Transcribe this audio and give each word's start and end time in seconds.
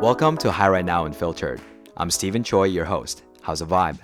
Welcome 0.00 0.36
to 0.38 0.52
Hi 0.52 0.68
Right 0.68 0.84
Now 0.84 1.06
Unfiltered. 1.06 1.60
I'm 1.96 2.08
Stephen 2.08 2.44
Choi, 2.44 2.66
your 2.66 2.84
host. 2.84 3.24
How's 3.42 3.58
the 3.58 3.66
vibe? 3.66 3.98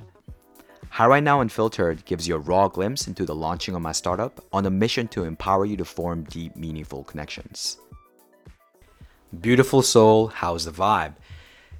Hi 0.90 1.06
Right 1.06 1.22
Now 1.22 1.40
Unfiltered 1.40 2.04
gives 2.04 2.26
you 2.26 2.34
a 2.34 2.40
raw 2.40 2.66
glimpse 2.66 3.06
into 3.06 3.24
the 3.24 3.34
launching 3.36 3.76
of 3.76 3.82
my 3.82 3.92
startup 3.92 4.44
on 4.52 4.66
a 4.66 4.70
mission 4.70 5.06
to 5.08 5.22
empower 5.22 5.64
you 5.64 5.76
to 5.76 5.84
form 5.84 6.24
deep, 6.24 6.56
meaningful 6.56 7.04
connections. 7.04 7.78
Beautiful 9.40 9.82
soul, 9.82 10.26
how's 10.26 10.64
the 10.64 10.72
vibe? 10.72 11.14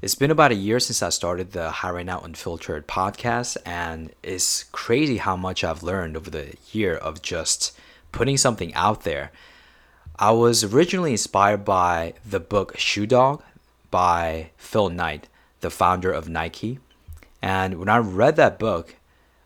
It's 0.00 0.14
been 0.14 0.30
about 0.30 0.52
a 0.52 0.54
year 0.54 0.78
since 0.78 1.02
I 1.02 1.08
started 1.08 1.50
the 1.50 1.68
Hi 1.68 1.90
Right 1.90 2.06
Now 2.06 2.20
Unfiltered 2.20 2.86
podcast, 2.86 3.56
and 3.66 4.12
it's 4.22 4.62
crazy 4.62 5.16
how 5.16 5.36
much 5.36 5.64
I've 5.64 5.82
learned 5.82 6.16
over 6.16 6.30
the 6.30 6.54
year 6.70 6.94
of 6.94 7.20
just 7.20 7.76
putting 8.12 8.36
something 8.36 8.72
out 8.74 9.02
there. 9.02 9.32
I 10.16 10.30
was 10.30 10.62
originally 10.62 11.10
inspired 11.10 11.64
by 11.64 12.14
the 12.24 12.38
book 12.38 12.78
Shoe 12.78 13.08
Dog 13.08 13.42
by 13.94 14.50
Phil 14.56 14.88
Knight, 14.88 15.28
the 15.60 15.70
founder 15.70 16.10
of 16.10 16.28
Nike. 16.28 16.80
And 17.40 17.78
when 17.78 17.88
I 17.88 17.98
read 17.98 18.34
that 18.34 18.58
book, 18.58 18.96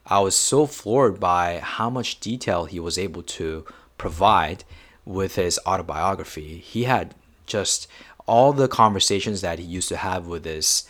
I 0.07 0.21
was 0.21 0.35
so 0.35 0.65
floored 0.65 1.21
by 1.21 1.59
how 1.59 1.91
much 1.91 2.19
detail 2.19 2.65
he 2.65 2.81
was 2.81 2.97
able 2.97 3.23
to 3.25 3.67
provide 3.99 4.65
with 5.05 5.35
his 5.35 5.61
autobiography. 5.67 6.61
He 6.61 6.85
had 6.85 7.15
just 7.45 7.89
all 8.27 8.55
the 8.55 8.69
conversations 8.69 9.43
that 9.43 9.59
he 9.59 9.67
used 9.67 9.91
to 9.91 9.99
have 9.99 10.27
with 10.27 10.47
his 10.47 10.89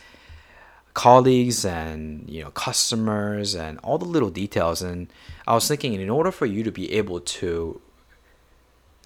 colleagues 0.94 1.64
and 1.64 2.30
you 2.30 2.44
know 2.44 2.52
customers 2.52 3.56
and 3.56 3.80
all 3.80 3.98
the 3.98 4.04
little 4.04 4.30
details 4.30 4.82
and 4.82 5.08
I 5.48 5.54
was 5.54 5.66
thinking 5.66 5.94
in 5.94 6.10
order 6.10 6.32
for 6.32 6.46
you 6.46 6.62
to 6.62 6.72
be 6.72 6.92
able 6.92 7.20
to 7.38 7.80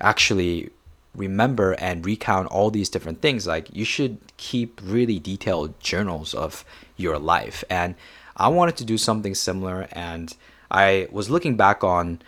actually 0.01 0.71
remember 1.15 1.73
and 1.73 2.05
recount 2.07 2.49
all 2.49 2.71
these 2.71 2.89
different 2.89 3.21
things 3.21 3.47
like 3.47 3.69
you 3.75 3.85
should 3.85 4.19
keep 4.37 4.81
really 4.83 5.19
detailed 5.19 5.79
journals 5.81 6.33
of 6.35 6.65
your 6.97 7.19
life. 7.19 7.63
And 7.69 7.95
i 8.37 8.49
wanted 8.49 8.77
to 8.77 8.85
do 8.85 8.99
something 8.99 9.35
similar 9.35 9.89
and 9.93 10.37
i 10.71 11.07
was 11.11 11.31
looking 11.31 11.57
back 11.57 11.85
on 11.85 12.21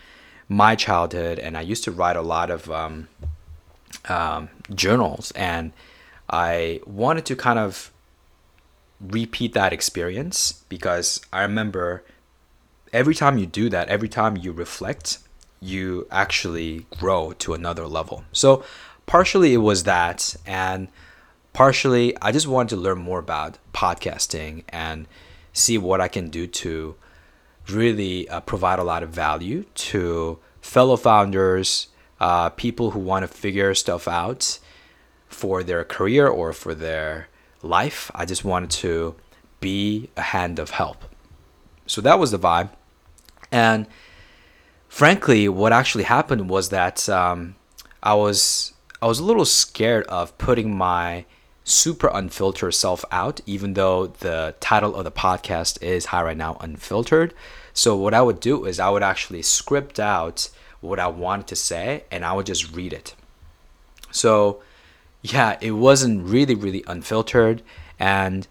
my 0.47 0.75
childhood 0.75 1.39
and 1.39 1.57
i 1.57 1.61
used 1.61 1.83
to 1.83 1.91
write 1.91 2.15
a 2.15 2.21
lot 2.21 2.49
of 2.49 2.69
um, 2.71 3.07
um, 4.07 4.49
journals 4.73 5.31
and 5.31 5.71
i 6.29 6.79
wanted 6.85 7.25
to 7.25 7.35
kind 7.35 7.59
of 7.59 7.91
repeat 9.01 9.53
that 9.53 9.73
experience 9.73 10.63
because 10.69 11.21
i 11.33 11.41
remember 11.41 12.03
every 12.93 13.15
time 13.15 13.37
you 13.37 13.45
do 13.45 13.69
that 13.69 13.87
every 13.89 14.09
time 14.09 14.37
you 14.37 14.51
reflect 14.51 15.19
you 15.65 16.07
actually 16.11 16.85
grow 16.99 17.33
to 17.39 17.53
another 17.53 17.87
level. 17.87 18.23
So, 18.31 18.63
partially 19.05 19.53
it 19.53 19.57
was 19.57 19.83
that, 19.83 20.35
and 20.45 20.87
partially 21.53 22.15
I 22.21 22.31
just 22.31 22.47
wanted 22.47 22.75
to 22.75 22.81
learn 22.81 22.99
more 22.99 23.19
about 23.19 23.57
podcasting 23.73 24.63
and 24.69 25.07
see 25.53 25.77
what 25.77 26.01
I 26.01 26.07
can 26.07 26.29
do 26.29 26.47
to 26.47 26.95
really 27.69 28.27
uh, 28.29 28.41
provide 28.41 28.79
a 28.79 28.83
lot 28.83 29.03
of 29.03 29.09
value 29.09 29.65
to 29.89 30.39
fellow 30.61 30.97
founders, 30.97 31.87
uh, 32.19 32.49
people 32.49 32.91
who 32.91 32.99
want 32.99 33.23
to 33.23 33.27
figure 33.27 33.73
stuff 33.73 34.07
out 34.07 34.59
for 35.27 35.63
their 35.63 35.83
career 35.83 36.27
or 36.27 36.53
for 36.53 36.75
their 36.75 37.27
life. 37.61 38.11
I 38.13 38.25
just 38.25 38.45
wanted 38.45 38.71
to 38.71 39.15
be 39.59 40.09
a 40.15 40.21
hand 40.21 40.59
of 40.59 40.71
help. 40.71 41.05
So 41.87 42.01
that 42.01 42.19
was 42.19 42.31
the 42.31 42.39
vibe. 42.39 42.69
And 43.51 43.87
frankly, 44.95 45.49
what 45.49 45.73
actually 45.73 46.05
happened 46.05 46.49
was 46.49 46.69
that 46.69 47.09
um, 47.09 47.53
I 48.01 48.13
was 48.13 48.71
I 49.01 49.07
was 49.07 49.19
a 49.19 49.25
little 49.25 49.43
scared 49.43 50.05
of 50.05 50.37
putting 50.37 50.73
my 50.73 51.25
super 51.65 52.09
unfiltered 52.13 52.73
self 52.73 53.03
out, 53.11 53.41
even 53.45 53.73
though 53.73 54.07
the 54.07 54.55
title 54.61 54.95
of 54.95 55.03
the 55.03 55.11
podcast 55.11 55.83
is 55.83 56.05
Hi 56.05 56.23
Right 56.23 56.37
Now 56.37 56.55
Unfiltered. 56.61 57.33
So 57.73 57.97
what 57.97 58.13
I 58.13 58.21
would 58.21 58.39
do 58.39 58.63
is 58.63 58.79
I 58.79 58.89
would 58.89 59.03
actually 59.03 59.41
script 59.41 59.99
out 59.99 60.49
what 60.79 60.97
I 60.97 61.07
wanted 61.07 61.47
to 61.47 61.57
say 61.57 62.05
and 62.09 62.23
I 62.23 62.31
would 62.31 62.45
just 62.45 62.73
read 62.73 62.93
it. 62.93 63.15
So 64.11 64.61
yeah, 65.21 65.57
it 65.59 65.71
wasn't 65.71 66.25
really, 66.25 66.55
really 66.55 66.85
unfiltered. 66.87 67.63
And 67.99 68.47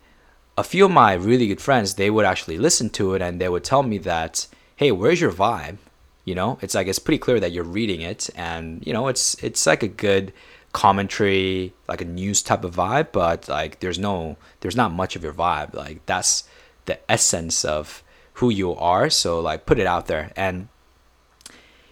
a 0.59 0.62
few 0.62 0.84
of 0.84 0.91
my 0.91 1.15
really 1.15 1.47
good 1.47 1.62
friends, 1.62 1.94
they 1.94 2.10
would 2.10 2.27
actually 2.27 2.59
listen 2.59 2.91
to 2.91 3.15
it 3.15 3.22
and 3.22 3.41
they 3.41 3.49
would 3.49 3.65
tell 3.65 3.83
me 3.83 3.97
that, 3.99 4.47
hey, 4.77 4.93
where's 4.93 5.22
your 5.22 5.33
vibe? 5.33 5.78
You 6.24 6.34
know? 6.34 6.58
It's 6.62 6.74
like 6.74 6.86
it's 6.86 6.98
pretty 6.98 7.18
clear 7.18 7.40
that 7.40 7.52
you're 7.52 7.64
reading 7.64 8.00
it 8.00 8.30
and 8.34 8.84
you 8.86 8.92
know 8.92 9.08
it's 9.08 9.34
it's 9.42 9.66
like 9.66 9.82
a 9.82 9.88
good 9.88 10.32
commentary 10.72 11.72
like 11.86 12.00
a 12.00 12.04
news 12.04 12.42
type 12.42 12.64
of 12.64 12.74
vibe 12.74 13.12
but 13.12 13.48
like 13.48 13.78
there's 13.78 13.98
no 13.98 14.36
there's 14.58 14.74
not 14.74 14.92
much 14.92 15.14
of 15.16 15.22
your 15.22 15.32
vibe. 15.32 15.74
Like 15.74 16.04
that's 16.06 16.44
the 16.86 16.98
essence 17.10 17.64
of 17.64 18.02
who 18.34 18.50
you 18.50 18.74
are 18.74 19.08
so 19.08 19.40
like 19.40 19.66
put 19.66 19.78
it 19.78 19.86
out 19.86 20.06
there. 20.06 20.32
And 20.36 20.68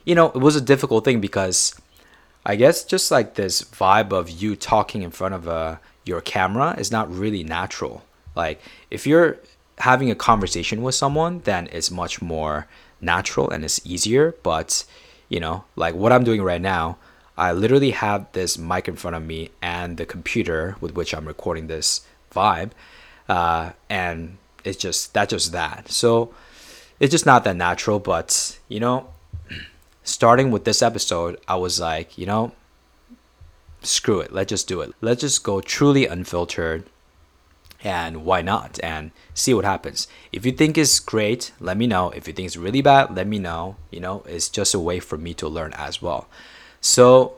you 0.05 0.15
know 0.15 0.27
it 0.27 0.41
was 0.41 0.57
a 0.57 0.61
difficult 0.61 1.05
thing 1.05 1.21
because 1.21 1.81
i 2.45 2.57
guess 2.57 2.83
just 2.83 3.13
like 3.13 3.35
this 3.35 3.63
vibe 3.63 4.13
of 4.13 4.29
you 4.29 4.57
talking 4.57 5.03
in 5.03 5.13
front 5.13 5.33
of 5.33 5.47
a 5.47 5.51
uh, 5.51 5.77
your 6.05 6.21
camera 6.21 6.75
is 6.79 6.91
not 6.91 7.09
really 7.15 7.45
natural. 7.45 8.03
Like 8.35 8.61
if 8.91 9.07
you're 9.07 9.39
having 9.79 10.11
a 10.11 10.15
conversation 10.15 10.83
with 10.83 10.95
someone 10.95 11.41
then 11.45 11.69
it's 11.73 11.91
much 11.91 12.21
more 12.21 12.67
natural 13.03 13.51
and 13.51 13.65
it's 13.65 13.85
easier. 13.85 14.35
But, 14.43 14.85
you 15.29 15.41
know, 15.41 15.65
like 15.77 15.95
what 15.95 16.13
I'm 16.13 16.25
doing 16.25 16.43
right 16.43 16.61
now, 16.61 16.99
I 17.37 17.53
literally 17.53 17.91
have 17.91 18.31
this 18.33 18.59
mic 18.59 18.89
in 18.89 18.97
front 18.97 19.17
of 19.17 19.25
me 19.25 19.51
and 19.61 19.97
the 19.97 20.07
computer 20.07 20.77
with 20.81 20.95
which 20.95 21.15
I'm 21.15 21.27
recording 21.27 21.67
this 21.67 22.03
vibe. 22.33 22.71
Uh, 23.29 23.73
and 23.91 24.39
it's 24.65 24.79
just, 24.79 25.15
that's 25.15 25.31
just 25.31 25.53
that. 25.53 25.91
So 25.91 26.35
it's 27.01 27.11
just 27.11 27.27
not 27.27 27.45
that 27.45 27.57
natural. 27.57 27.99
But, 27.99 28.59
you 28.69 28.81
know, 28.81 29.09
starting 30.05 30.51
with 30.51 30.65
this 30.65 30.83
episode, 30.83 31.39
I 31.49 31.57
was 31.57 31.81
like, 31.81 32.17
you 32.17 32.27
know, 32.27 32.53
screw 33.83 34.21
it. 34.21 34.33
Let's 34.33 34.51
just 34.51 34.69
do 34.69 34.81
it. 34.81 34.93
Let's 35.01 35.21
just 35.21 35.43
go 35.43 35.61
truly 35.61 36.07
unfiltered 36.07 36.85
and 37.85 38.25
why 38.25 38.43
not 38.43 38.79
and 38.83 39.11
see 39.35 39.55
what 39.55 39.65
happens. 39.65 40.09
If 40.33 40.47
you 40.47 40.53
think 40.53 40.79
it's 40.79 41.01
great 41.01 41.53
let 41.61 41.77
me 41.77 41.87
know. 41.87 42.11
If 42.11 42.27
you 42.27 42.33
think 42.33 42.47
it's 42.47 42.57
really 42.57 42.83
bad 42.83 43.15
let 43.17 43.27
me 43.27 43.39
know. 43.39 43.77
You 43.91 44.01
know 44.01 44.23
it's 44.27 44.49
just 44.49 44.75
a 44.75 44.79
way 44.79 45.01
for 45.01 45.19
me 45.19 45.35
to 45.35 45.49
learn 45.49 45.73
as 45.75 46.01
well. 46.01 46.29
So 46.81 47.37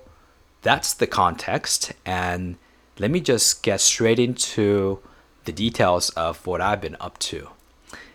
that's 0.63 0.95
the 0.95 1.07
context 1.07 1.93
and 2.05 2.57
let 2.99 3.11
me 3.11 3.21
just 3.21 3.63
get 3.63 3.81
straight 3.81 4.19
into 4.19 5.01
the 5.45 5.53
details 5.53 6.09
of 6.11 6.47
what 6.47 6.61
i've 6.61 6.81
been 6.81 6.97
up 7.01 7.19
to. 7.19 7.49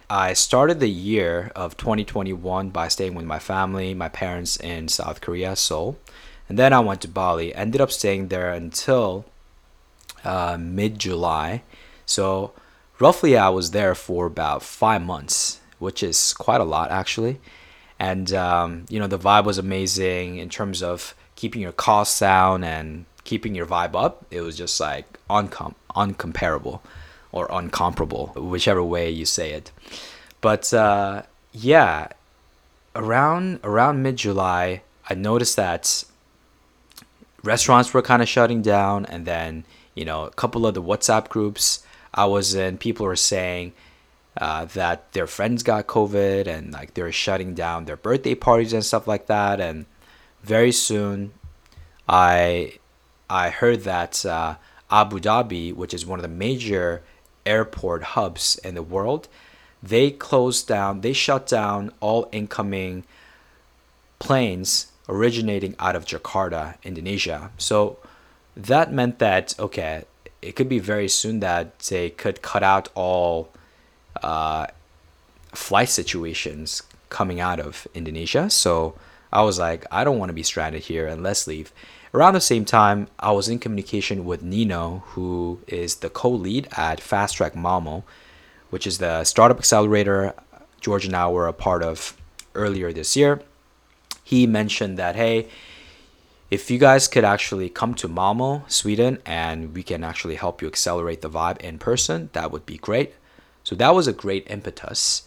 I 0.09 0.33
started 0.33 0.79
the 0.79 0.89
year 0.89 1.51
of 1.55 1.77
2021 1.77 2.69
by 2.69 2.87
staying 2.87 3.13
with 3.13 3.25
my 3.25 3.37
family 3.37 3.93
my 3.93 4.09
parents 4.09 4.57
in 4.57 4.87
south 4.87 5.21
korea 5.21 5.55
seoul 5.55 5.99
and 6.47 6.57
then 6.57 6.73
i 6.73 6.79
went 6.79 7.01
to 7.01 7.07
bali 7.07 7.53
ended 7.53 7.79
up 7.79 7.91
staying 7.91 8.29
there 8.29 8.51
until 8.51 9.25
uh, 10.23 10.57
mid-july 10.59 11.61
so 12.09 12.51
roughly 12.97 13.37
I 13.37 13.49
was 13.49 13.69
there 13.69 13.93
for 13.93 14.25
about 14.25 14.63
five 14.63 15.01
months, 15.03 15.59
which 15.77 16.01
is 16.01 16.33
quite 16.33 16.59
a 16.59 16.65
lot 16.65 16.89
actually. 16.89 17.39
And 17.99 18.33
um, 18.33 18.85
you 18.89 18.99
know 18.99 19.07
the 19.07 19.19
vibe 19.19 19.45
was 19.45 19.57
amazing 19.57 20.37
in 20.37 20.49
terms 20.49 20.81
of 20.81 21.13
keeping 21.35 21.61
your 21.61 21.71
costs 21.71 22.19
down 22.19 22.63
and 22.63 23.05
keeping 23.25 23.53
your 23.53 23.67
vibe 23.67 23.95
up. 23.95 24.25
It 24.31 24.41
was 24.41 24.57
just 24.57 24.79
like 24.79 25.19
uncom- 25.29 25.75
uncomparable 25.95 26.79
or 27.31 27.47
uncomparable, 27.49 28.33
whichever 28.35 28.83
way 28.83 29.11
you 29.11 29.25
say 29.25 29.51
it. 29.51 29.71
But 30.41 30.73
uh, 30.73 31.23
yeah, 31.51 32.07
around 32.95 33.59
around 33.63 34.01
mid 34.01 34.15
July, 34.17 34.81
I 35.07 35.13
noticed 35.13 35.57
that 35.57 36.03
restaurants 37.43 37.93
were 37.93 38.01
kind 38.01 38.23
of 38.23 38.27
shutting 38.27 38.63
down, 38.63 39.05
and 39.05 39.27
then 39.27 39.65
you 39.93 40.05
know 40.05 40.23
a 40.23 40.31
couple 40.31 40.65
of 40.65 40.73
the 40.73 40.81
WhatsApp 40.81 41.29
groups 41.29 41.83
I 42.13 42.25
was 42.25 42.53
in, 42.53 42.77
people 42.77 43.05
were 43.05 43.15
saying 43.15 43.73
uh, 44.37 44.65
that 44.65 45.11
their 45.13 45.27
friends 45.27 45.63
got 45.63 45.87
COVID 45.87 46.47
and 46.47 46.71
like 46.73 46.93
they're 46.93 47.11
shutting 47.11 47.53
down 47.53 47.85
their 47.85 47.97
birthday 47.97 48.35
parties 48.35 48.73
and 48.73 48.83
stuff 48.83 49.07
like 49.07 49.27
that. 49.27 49.59
And 49.59 49.85
very 50.43 50.71
soon, 50.71 51.33
I 52.07 52.73
I 53.29 53.49
heard 53.49 53.81
that 53.83 54.25
uh, 54.25 54.55
Abu 54.89 55.19
Dhabi, 55.19 55.73
which 55.73 55.93
is 55.93 56.05
one 56.05 56.19
of 56.19 56.23
the 56.23 56.29
major 56.29 57.03
airport 57.45 58.03
hubs 58.15 58.57
in 58.63 58.75
the 58.75 58.83
world, 58.83 59.27
they 59.83 60.11
closed 60.11 60.67
down, 60.67 61.01
they 61.01 61.13
shut 61.13 61.47
down 61.47 61.91
all 61.99 62.27
incoming 62.31 63.05
planes 64.19 64.91
originating 65.07 65.75
out 65.79 65.95
of 65.95 66.05
Jakarta, 66.05 66.75
Indonesia. 66.83 67.51
So 67.57 67.97
that 68.55 68.93
meant 68.93 69.19
that 69.19 69.55
okay, 69.59 70.05
it 70.41 70.55
could 70.55 70.69
be 70.69 70.79
very 70.79 71.09
soon 71.09 71.39
that 71.41 71.79
they 71.79 72.09
could 72.09 72.41
cut 72.41 72.63
out 72.63 72.89
all 72.95 73.49
uh, 74.23 74.67
flight 75.53 75.89
situations 75.89 76.83
coming 77.09 77.39
out 77.39 77.59
of 77.59 77.87
Indonesia. 77.93 78.49
So 78.49 78.95
I 79.31 79.41
was 79.43 79.59
like, 79.59 79.85
I 79.91 80.03
don't 80.03 80.17
want 80.17 80.29
to 80.29 80.33
be 80.33 80.43
stranded 80.43 80.83
here 80.83 81.07
and 81.07 81.23
let's 81.23 81.47
leave. 81.47 81.71
around 82.13 82.33
the 82.33 82.41
same 82.41 82.65
time, 82.65 83.07
I 83.19 83.31
was 83.31 83.49
in 83.49 83.59
communication 83.59 84.25
with 84.25 84.41
Nino, 84.41 85.03
who 85.09 85.59
is 85.67 85.97
the 85.97 86.09
co-lead 86.09 86.67
at 86.75 86.99
Fast 86.99 87.37
Track 87.37 87.55
Malmo, 87.55 88.03
which 88.69 88.87
is 88.87 88.97
the 88.97 89.23
startup 89.23 89.57
accelerator 89.57 90.33
George 90.81 91.05
and 91.05 91.15
I 91.15 91.27
were 91.27 91.47
a 91.47 91.53
part 91.53 91.83
of 91.83 92.15
earlier 92.55 92.91
this 92.91 93.15
year. 93.15 93.41
He 94.23 94.47
mentioned 94.47 94.97
that 94.97 95.15
hey, 95.15 95.47
if 96.51 96.71
you 96.71 96.79
guys 96.79 97.07
could 97.07 97.23
actually 97.23 97.69
come 97.69 97.93
to 97.95 98.07
Malmo, 98.07 98.63
Sweden, 98.67 99.19
and 99.25 99.73
we 99.75 99.83
can 99.83 100.03
actually 100.03 100.35
help 100.35 100.61
you 100.61 100.67
accelerate 100.67 101.21
the 101.21 101.29
vibe 101.29 101.57
in 101.57 101.77
person, 101.77 102.29
that 102.33 102.51
would 102.51 102.65
be 102.65 102.77
great. 102.77 103.13
So 103.63 103.75
that 103.75 103.93
was 103.93 104.07
a 104.07 104.13
great 104.13 104.47
impetus. 104.49 105.23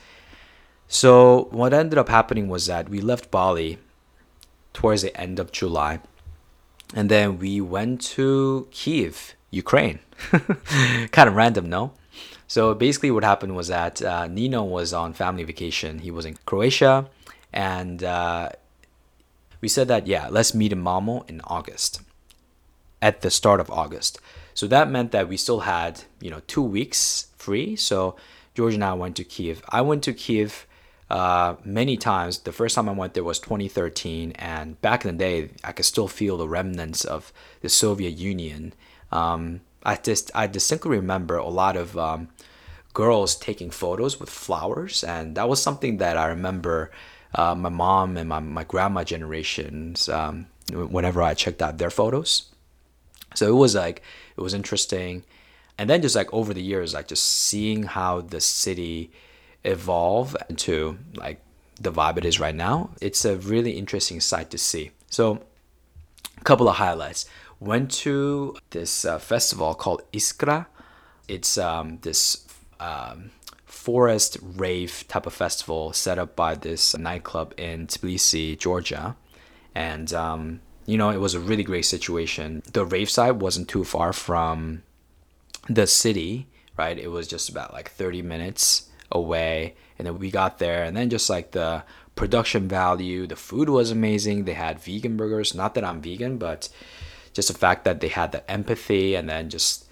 So 0.88 1.48
what 1.52 1.72
ended 1.72 1.98
up 1.98 2.08
happening 2.08 2.48
was 2.48 2.66
that 2.66 2.88
we 2.88 3.00
left 3.00 3.30
Bali 3.30 3.78
towards 4.72 5.02
the 5.02 5.16
end 5.18 5.38
of 5.38 5.52
July, 5.52 6.00
and 6.94 7.08
then 7.08 7.38
we 7.38 7.60
went 7.60 8.00
to 8.02 8.68
Kiev, 8.70 9.34
Ukraine. 9.50 10.00
kind 11.12 11.28
of 11.28 11.34
random, 11.34 11.68
no? 11.68 11.92
So 12.46 12.74
basically, 12.74 13.10
what 13.10 13.24
happened 13.24 13.56
was 13.56 13.68
that 13.68 14.02
uh, 14.02 14.26
Nino 14.26 14.62
was 14.62 14.92
on 14.92 15.14
family 15.14 15.44
vacation. 15.44 16.00
He 16.00 16.10
was 16.10 16.26
in 16.26 16.36
Croatia, 16.44 17.08
and 17.52 18.02
uh, 18.04 18.50
we 19.62 19.68
said 19.68 19.88
that 19.88 20.06
yeah, 20.06 20.28
let's 20.28 20.54
meet 20.54 20.72
in 20.72 20.82
Malmo 20.82 21.24
in 21.28 21.40
August, 21.44 22.02
at 23.00 23.22
the 23.22 23.30
start 23.30 23.60
of 23.60 23.70
August. 23.70 24.20
So 24.52 24.66
that 24.66 24.90
meant 24.90 25.12
that 25.12 25.28
we 25.28 25.38
still 25.38 25.60
had 25.60 26.02
you 26.20 26.30
know 26.30 26.42
two 26.46 26.62
weeks 26.62 27.28
free. 27.38 27.76
So 27.76 28.16
George 28.54 28.74
and 28.74 28.84
I 28.84 28.92
went 28.92 29.16
to 29.16 29.24
Kiev. 29.24 29.62
I 29.70 29.80
went 29.80 30.02
to 30.02 30.12
Kiev 30.12 30.66
uh, 31.08 31.54
many 31.64 31.96
times. 31.96 32.38
The 32.38 32.52
first 32.52 32.74
time 32.74 32.88
I 32.88 32.92
went 32.92 33.14
there 33.14 33.24
was 33.24 33.38
2013, 33.38 34.32
and 34.32 34.80
back 34.82 35.04
in 35.04 35.16
the 35.16 35.18
day, 35.18 35.50
I 35.64 35.72
could 35.72 35.86
still 35.86 36.08
feel 36.08 36.36
the 36.36 36.48
remnants 36.48 37.04
of 37.04 37.32
the 37.60 37.68
Soviet 37.68 38.14
Union. 38.16 38.74
Um, 39.10 39.60
I 39.84 39.96
just 39.96 40.30
I 40.34 40.46
distinctly 40.46 40.96
remember 40.96 41.36
a 41.36 41.48
lot 41.48 41.76
of 41.76 41.96
um, 41.96 42.28
girls 42.94 43.36
taking 43.36 43.70
photos 43.70 44.18
with 44.18 44.28
flowers, 44.28 45.04
and 45.04 45.36
that 45.36 45.48
was 45.48 45.62
something 45.62 45.98
that 45.98 46.16
I 46.16 46.26
remember 46.26 46.90
uh, 47.34 47.54
my 47.54 47.68
mom 47.68 48.16
and 48.16 48.28
my, 48.28 48.40
my 48.40 48.64
grandma 48.64 49.04
generations 49.04 50.08
um, 50.08 50.46
whenever 50.72 51.22
I 51.22 51.34
checked 51.34 51.62
out 51.62 51.78
their 51.78 51.90
photos. 51.90 52.50
So 53.34 53.48
it 53.48 53.56
was 53.56 53.74
like 53.74 54.02
it 54.36 54.40
was 54.40 54.54
interesting, 54.54 55.24
and 55.78 55.88
then 55.88 56.02
just 56.02 56.14
like 56.14 56.32
over 56.32 56.52
the 56.52 56.62
years, 56.62 56.92
like 56.94 57.08
just 57.08 57.24
seeing 57.24 57.84
how 57.84 58.20
the 58.20 58.40
city 58.40 59.10
evolve 59.64 60.36
into 60.50 60.98
like 61.14 61.40
the 61.80 61.92
vibe 61.92 62.18
it 62.18 62.24
is 62.24 62.38
right 62.38 62.54
now. 62.54 62.90
It's 63.00 63.24
a 63.24 63.36
really 63.36 63.72
interesting 63.72 64.20
sight 64.20 64.50
to 64.50 64.58
see. 64.58 64.90
So, 65.10 65.42
a 66.38 66.44
couple 66.44 66.68
of 66.68 66.76
highlights. 66.76 67.26
Went 67.58 67.92
to 67.92 68.56
this 68.70 69.04
uh, 69.04 69.18
festival 69.18 69.74
called 69.74 70.02
Iskra. 70.12 70.66
It's 71.28 71.56
um, 71.56 71.98
this 72.02 72.44
um, 72.80 73.30
forest 73.82 74.38
rave 74.40 75.04
type 75.08 75.26
of 75.26 75.32
festival 75.32 75.92
set 75.92 76.16
up 76.16 76.36
by 76.36 76.54
this 76.54 76.96
nightclub 76.96 77.52
in 77.56 77.88
Tbilisi, 77.88 78.56
Georgia. 78.56 79.16
And, 79.74 80.12
um, 80.14 80.60
you 80.86 80.96
know, 80.96 81.10
it 81.10 81.18
was 81.18 81.34
a 81.34 81.40
really 81.40 81.64
great 81.64 81.84
situation. 81.84 82.62
The 82.72 82.84
rave 82.84 83.10
site 83.10 83.36
wasn't 83.36 83.68
too 83.68 83.82
far 83.82 84.12
from 84.12 84.84
the 85.68 85.88
city, 85.88 86.46
right? 86.78 86.96
It 86.96 87.08
was 87.08 87.26
just 87.26 87.48
about 87.48 87.72
like 87.72 87.90
30 87.90 88.22
minutes 88.22 88.88
away. 89.10 89.74
And 89.98 90.06
then 90.06 90.16
we 90.16 90.30
got 90.30 90.58
there, 90.58 90.84
and 90.84 90.96
then 90.96 91.10
just 91.10 91.28
like 91.28 91.50
the 91.50 91.82
production 92.14 92.68
value, 92.68 93.26
the 93.26 93.36
food 93.36 93.68
was 93.68 93.90
amazing. 93.90 94.44
They 94.44 94.54
had 94.54 94.78
vegan 94.78 95.16
burgers. 95.16 95.54
Not 95.54 95.74
that 95.74 95.84
I'm 95.84 96.00
vegan, 96.00 96.38
but 96.38 96.68
just 97.32 97.48
the 97.48 97.58
fact 97.58 97.84
that 97.84 98.00
they 98.00 98.08
had 98.08 98.30
the 98.30 98.48
empathy 98.48 99.16
and 99.16 99.28
then 99.28 99.50
just 99.50 99.86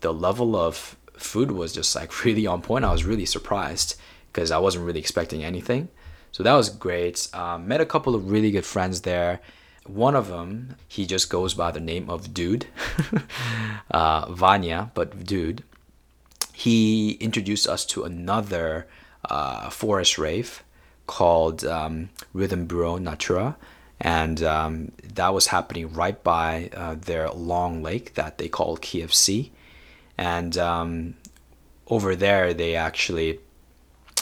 the 0.00 0.12
level 0.12 0.56
of 0.56 0.96
food 1.20 1.52
was 1.52 1.72
just 1.72 1.94
like 1.94 2.24
really 2.24 2.46
on 2.46 2.62
point. 2.62 2.84
I 2.84 2.92
was 2.92 3.04
really 3.04 3.26
surprised 3.26 3.96
because 4.32 4.50
I 4.50 4.58
wasn't 4.58 4.86
really 4.86 5.00
expecting 5.00 5.44
anything. 5.44 5.88
So 6.32 6.42
that 6.42 6.54
was 6.54 6.68
great. 6.68 7.28
Um, 7.34 7.66
met 7.66 7.80
a 7.80 7.86
couple 7.86 8.14
of 8.14 8.30
really 8.30 8.50
good 8.50 8.64
friends 8.64 9.00
there. 9.02 9.40
One 9.86 10.14
of 10.14 10.28
them, 10.28 10.76
he 10.86 11.06
just 11.06 11.30
goes 11.30 11.54
by 11.54 11.72
the 11.72 11.80
name 11.80 12.08
of 12.08 12.32
Dude, 12.32 12.66
uh, 13.90 14.30
Vanya, 14.32 14.90
but 14.94 15.24
Dude. 15.24 15.64
He 16.52 17.12
introduced 17.12 17.66
us 17.66 17.84
to 17.86 18.04
another 18.04 18.86
uh, 19.24 19.70
forest 19.70 20.18
rave 20.18 20.62
called 21.06 21.64
um, 21.64 22.10
Rhythm 22.32 22.66
Bureau 22.66 22.98
Natura. 22.98 23.56
And 24.00 24.42
um, 24.42 24.92
that 25.14 25.34
was 25.34 25.48
happening 25.48 25.92
right 25.92 26.22
by 26.22 26.70
uh, 26.74 26.94
their 26.94 27.30
long 27.30 27.82
lake 27.82 28.14
that 28.14 28.38
they 28.38 28.48
call 28.48 28.76
KFC 28.76 29.50
and 30.20 30.56
um, 30.58 31.14
over 31.88 32.14
there 32.14 32.54
they 32.54 32.76
actually 32.76 33.40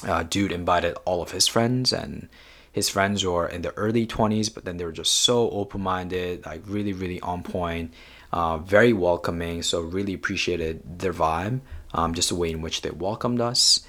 uh, 0.07 0.23
dude 0.23 0.53
invited 0.53 0.97
all 1.05 1.21
of 1.21 1.33
his 1.33 1.47
friends 1.47 1.93
and 1.93 2.29
his 2.73 2.89
friends 2.89 3.25
were 3.25 3.49
in 3.49 3.63
the 3.63 3.75
early 3.75 4.07
20s 4.07 4.53
but 4.55 4.65
then 4.65 4.77
they 4.77 4.85
were 4.85 4.93
just 4.93 5.13
so 5.13 5.51
open-minded 5.51 6.47
like 6.47 6.63
really 6.67 6.93
really 6.93 7.21
on 7.21 7.43
point 7.43 7.93
uh, 8.33 8.57
very 8.59 8.93
welcoming 8.93 9.63
so 9.63 9.81
really 9.81 10.15
appreciated 10.15 10.81
their 11.01 11.13
vibe 11.13 11.61
um, 11.93 12.15
just 12.15 12.29
the 12.29 12.35
way 12.35 12.51
in 12.51 12.61
which 12.61 12.83
they 12.83 12.91
welcomed 12.91 13.41
us. 13.41 13.81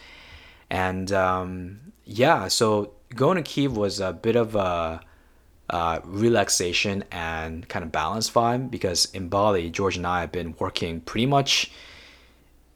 And 0.70 1.12
um, 1.12 1.80
yeah 2.06 2.48
so 2.48 2.94
going 3.16 3.38
to 3.38 3.44
kiev 3.44 3.78
was 3.78 4.00
a 4.00 4.12
bit 4.12 4.36
of 4.36 4.56
a 4.56 5.00
uh, 5.70 6.00
relaxation 6.04 7.04
and 7.12 7.68
kind 7.70 7.86
of 7.86 7.92
balance 7.92 8.30
vibe 8.30 8.72
because 8.72 9.06
in 9.14 9.30
bali 9.30 9.70
george 9.70 9.98
and 9.98 10.08
i 10.08 10.22
have 10.22 10.32
been 10.32 10.56
working 10.58 11.00
pretty 11.00 11.28
much 11.28 11.72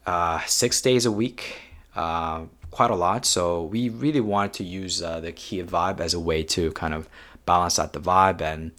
uh, 0.06 0.40
six 0.46 0.80
days 0.80 1.06
a 1.06 1.12
week, 1.12 1.60
uh, 1.96 2.44
quite 2.70 2.90
a 2.90 2.96
lot. 2.96 3.24
So 3.24 3.64
we 3.64 3.88
really 3.88 4.20
wanted 4.20 4.52
to 4.54 4.64
use 4.64 5.02
uh, 5.02 5.20
the 5.20 5.32
Kiev 5.32 5.70
vibe 5.70 6.00
as 6.00 6.14
a 6.14 6.20
way 6.20 6.42
to 6.44 6.72
kind 6.72 6.94
of 6.94 7.08
balance 7.46 7.78
out 7.78 7.92
the 7.92 8.00
vibe 8.00 8.40
and 8.40 8.72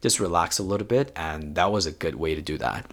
just 0.00 0.20
relax 0.20 0.58
a 0.58 0.62
little 0.62 0.86
bit. 0.86 1.12
And 1.16 1.54
that 1.54 1.70
was 1.70 1.86
a 1.86 1.92
good 1.92 2.16
way 2.16 2.34
to 2.34 2.42
do 2.42 2.58
that. 2.58 2.92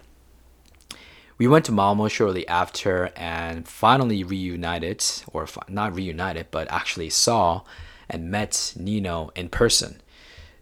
We 1.36 1.48
went 1.48 1.64
to 1.64 1.72
Malmo 1.72 2.06
shortly 2.08 2.46
after 2.46 3.10
and 3.16 3.66
finally 3.66 4.22
reunited, 4.22 5.04
or 5.32 5.48
not 5.68 5.94
reunited, 5.94 6.46
but 6.52 6.70
actually 6.70 7.10
saw 7.10 7.62
and 8.08 8.30
met 8.30 8.72
Nino 8.76 9.30
in 9.34 9.48
person. 9.48 10.00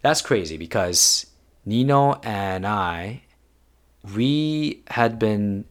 That's 0.01 0.23
crazy 0.23 0.57
because 0.57 1.27
Nino 1.67 2.15
and 2.23 2.67
I, 2.67 3.23
we 4.15 4.83
had 4.89 5.19
been 5.19 5.67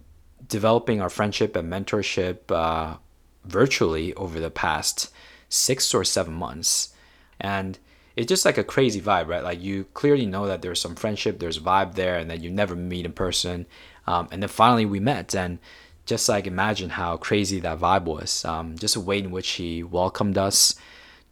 developing 0.51 1.01
our 1.01 1.09
friendship 1.09 1.55
and 1.55 1.71
mentorship 1.71 2.51
uh, 2.51 2.97
virtually 3.45 4.13
over 4.15 4.39
the 4.39 4.51
past 4.51 5.09
six 5.47 5.93
or 5.93 6.03
seven 6.03 6.33
months. 6.33 6.93
And 7.39 7.79
it's 8.17 8.27
just 8.27 8.43
like 8.43 8.57
a 8.57 8.63
crazy 8.63 9.01
vibe, 9.01 9.27
right? 9.27 9.43
Like 9.43 9.61
you 9.61 9.85
clearly 9.93 10.25
know 10.25 10.45
that 10.47 10.61
there's 10.61 10.81
some 10.81 10.95
friendship, 10.95 11.39
there's 11.39 11.57
vibe 11.57 11.95
there, 11.95 12.17
and 12.17 12.29
that 12.29 12.41
you 12.41 12.51
never 12.51 12.75
meet 12.75 13.05
in 13.05 13.13
person. 13.13 13.65
Um, 14.05 14.27
and 14.31 14.43
then 14.43 14.49
finally 14.49 14.85
we 14.85 14.99
met, 14.99 15.33
and 15.33 15.57
just 16.05 16.27
like 16.27 16.45
imagine 16.45 16.89
how 16.89 17.15
crazy 17.15 17.61
that 17.61 17.79
vibe 17.79 18.03
was. 18.03 18.43
Um, 18.43 18.77
just 18.77 18.95
the 18.95 18.99
way 18.99 19.19
in 19.19 19.31
which 19.31 19.51
he 19.51 19.83
welcomed 19.83 20.37
us 20.37 20.75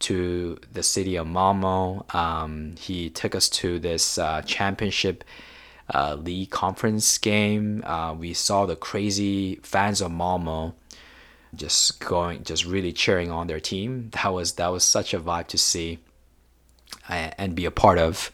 to 0.00 0.58
the 0.72 0.82
city 0.82 1.16
of 1.16 1.26
Malmo. 1.26 2.06
Um, 2.10 2.74
he 2.78 3.10
took 3.10 3.34
us 3.34 3.50
to 3.50 3.78
this 3.78 4.16
uh, 4.16 4.40
championship 4.46 5.24
uh, 5.92 6.14
league 6.14 6.50
conference 6.50 7.18
game. 7.18 7.82
Uh, 7.84 8.14
we 8.14 8.32
saw 8.32 8.66
the 8.66 8.76
crazy 8.76 9.56
fans 9.62 10.00
of 10.00 10.10
Malmo 10.10 10.74
just 11.54 12.00
going, 12.00 12.44
just 12.44 12.64
really 12.64 12.92
cheering 12.92 13.30
on 13.30 13.46
their 13.46 13.60
team. 13.60 14.10
That 14.12 14.32
was 14.32 14.52
that 14.52 14.68
was 14.68 14.84
such 14.84 15.12
a 15.14 15.20
vibe 15.20 15.48
to 15.48 15.58
see 15.58 15.98
and, 17.08 17.34
and 17.38 17.54
be 17.54 17.64
a 17.64 17.70
part 17.70 17.98
of, 17.98 18.30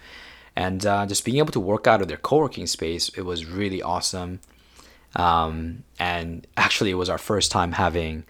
and 0.54 0.84
uh, 0.84 1.06
just 1.06 1.24
being 1.24 1.38
able 1.38 1.52
to 1.52 1.60
work 1.60 1.86
out 1.86 2.02
of 2.02 2.08
their 2.08 2.18
co-working 2.18 2.66
space. 2.66 3.08
It 3.10 3.22
was 3.22 3.46
really 3.46 3.80
awesome, 3.80 4.40
um, 5.14 5.84
and 5.98 6.46
actually, 6.56 6.90
it 6.90 6.94
was 6.94 7.08
our 7.08 7.18
first 7.18 7.50
time 7.50 7.72
having 7.72 8.24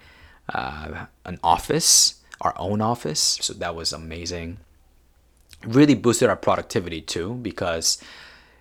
uh, 0.54 1.06
an 1.24 1.38
office, 1.42 2.22
our 2.40 2.54
own 2.58 2.80
office. 2.80 3.38
So 3.40 3.54
that 3.54 3.74
was 3.74 3.92
amazing. 3.92 4.58
Really 5.64 5.94
boosted 5.94 6.28
our 6.28 6.36
productivity 6.36 7.00
too 7.00 7.34
because 7.42 8.00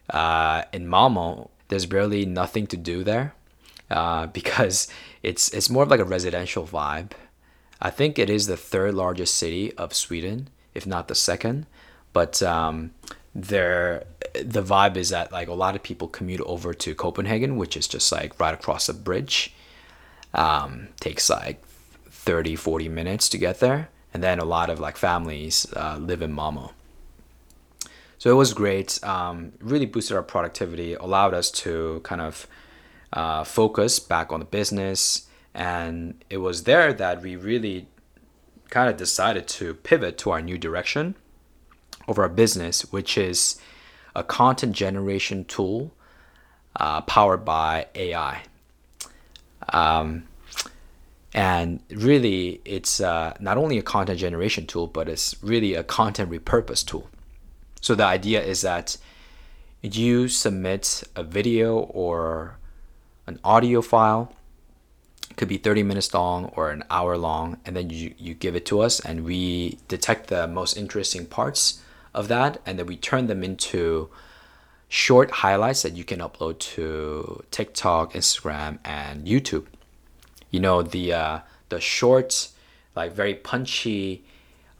uh, 0.09 0.63
in 0.71 0.87
Malmo, 0.87 1.49
there's 1.67 1.85
barely 1.85 2.25
nothing 2.25 2.67
to 2.67 2.77
do 2.77 3.03
there 3.03 3.33
uh, 3.89 4.27
because 4.39 4.87
it's 5.23 5.49
it's 5.53 5.69
more 5.69 5.83
of 5.83 5.89
like 5.89 5.99
a 5.99 6.05
residential 6.05 6.65
vibe. 6.65 7.11
I 7.81 7.89
think 7.89 8.17
it 8.17 8.29
is 8.29 8.47
the 8.47 8.57
third 8.57 8.93
largest 8.93 9.35
city 9.35 9.73
of 9.73 9.93
Sweden, 9.93 10.49
if 10.73 10.87
not 10.87 11.07
the 11.07 11.15
second. 11.15 11.65
But 12.13 12.41
um, 12.41 12.91
there, 13.33 14.05
the 14.33 14.63
vibe 14.63 14.95
is 14.95 15.09
that 15.09 15.31
like 15.31 15.49
a 15.49 15.53
lot 15.53 15.75
of 15.75 15.83
people 15.83 16.07
commute 16.07 16.41
over 16.41 16.73
to 16.73 16.95
Copenhagen, 16.95 17.57
which 17.57 17.75
is 17.75 17.87
just 17.87 18.09
like 18.11 18.39
right 18.39 18.53
across 18.53 18.87
a 18.87 18.93
bridge. 18.93 19.53
Um, 20.33 20.89
takes 20.99 21.29
like 21.29 21.63
30, 22.09 22.55
40 22.55 22.89
minutes 22.89 23.29
to 23.29 23.37
get 23.37 23.59
there. 23.59 23.89
And 24.13 24.23
then 24.23 24.39
a 24.39 24.45
lot 24.45 24.69
of 24.69 24.79
like 24.79 24.95
families 24.95 25.65
uh, 25.75 25.97
live 25.99 26.21
in 26.21 26.33
Malmo. 26.33 26.71
So 28.25 28.31
it 28.31 28.37
was 28.37 28.55
great. 28.55 28.99
Um, 29.03 29.51
really 29.59 29.85
boosted 29.85 30.17
our 30.17 30.23
productivity, 30.23 30.95
allowed 30.95 31.35
us 31.35 31.51
to 31.61 32.01
kind 32.03 32.21
of 32.21 32.47
uh, 33.13 33.43
focus 33.43 33.99
back 33.99 34.31
on 34.31 34.39
the 34.39 34.47
business. 34.47 35.27
And 35.53 36.25
it 36.31 36.37
was 36.37 36.63
there 36.63 36.91
that 36.91 37.21
we 37.21 37.35
really 37.35 37.87
kind 38.71 38.89
of 38.89 38.97
decided 38.97 39.47
to 39.49 39.75
pivot 39.75 40.17
to 40.17 40.31
our 40.31 40.41
new 40.41 40.57
direction 40.57 41.13
of 42.07 42.17
our 42.17 42.27
business, 42.27 42.91
which 42.91 43.15
is 43.15 43.61
a 44.15 44.23
content 44.23 44.75
generation 44.75 45.45
tool 45.45 45.93
uh, 46.77 47.01
powered 47.01 47.45
by 47.45 47.85
AI. 47.93 48.41
Um, 49.69 50.27
and 51.31 51.79
really, 51.91 52.59
it's 52.65 52.99
uh, 52.99 53.37
not 53.39 53.57
only 53.57 53.77
a 53.77 53.83
content 53.83 54.17
generation 54.17 54.65
tool, 54.65 54.87
but 54.87 55.07
it's 55.07 55.35
really 55.43 55.75
a 55.75 55.83
content 55.83 56.31
repurpose 56.31 56.83
tool. 56.83 57.07
So 57.85 57.93
the 57.93 58.03
idea 58.03 58.41
is 58.41 58.61
that 58.61 58.97
you 59.83 60.27
submit 60.27 61.03
a 61.15 61.21
video 61.21 61.77
or 61.77 62.57
an 63.27 63.39
audio 63.43 63.79
file 63.83 64.33
it 65.29 65.37
could 65.37 65.47
be 65.47 65.59
30 65.59 65.83
minutes 65.83 66.11
long 66.11 66.45
or 66.55 66.71
an 66.71 66.83
hour 66.89 67.15
long 67.15 67.57
and 67.63 67.75
then 67.75 67.91
you, 67.91 68.15
you 68.17 68.33
give 68.33 68.55
it 68.55 68.65
to 68.65 68.79
us 68.79 68.99
and 68.99 69.23
we 69.23 69.77
detect 69.87 70.29
the 70.29 70.47
most 70.47 70.75
interesting 70.77 71.27
parts 71.27 71.83
of 72.11 72.27
that 72.27 72.59
and 72.65 72.79
then 72.79 72.87
we 72.87 72.97
turn 72.97 73.27
them 73.27 73.43
into 73.43 74.09
short 74.89 75.29
highlights 75.29 75.83
that 75.83 75.93
you 75.93 76.03
can 76.03 76.21
upload 76.21 76.57
to 76.57 77.43
tiktok 77.51 78.13
instagram 78.13 78.79
and 78.83 79.27
youtube. 79.27 79.67
You 80.49 80.59
know 80.59 80.81
the 80.81 81.13
uh, 81.13 81.39
the 81.69 81.79
short 81.79 82.47
like 82.95 83.13
very 83.13 83.35
punchy 83.35 84.23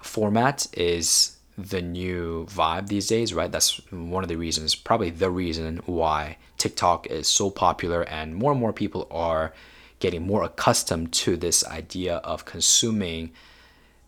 format 0.02 0.66
is 0.74 1.35
the 1.58 1.82
new 1.82 2.46
vibe 2.50 2.88
these 2.88 3.08
days, 3.08 3.34
right? 3.34 3.52
That's 3.52 3.78
one 3.92 4.24
of 4.24 4.28
the 4.28 4.36
reasons, 4.36 4.76
probably 4.76 5.10
the 5.10 5.30
reason 5.30 5.82
why 5.86 6.38
TikTok 6.58 7.08
is 7.08 7.28
so 7.28 7.50
popular 7.50 8.04
and 8.04 8.36
more 8.36 8.52
and 8.52 8.60
more 8.60 8.74
people 8.74 9.08
are 9.10 9.54
getting 10.00 10.26
more 10.26 10.44
accustomed 10.44 11.14
to 11.14 11.38
this 11.38 11.66
idea 11.66 12.18
of 12.18 12.46
consuming 12.46 13.32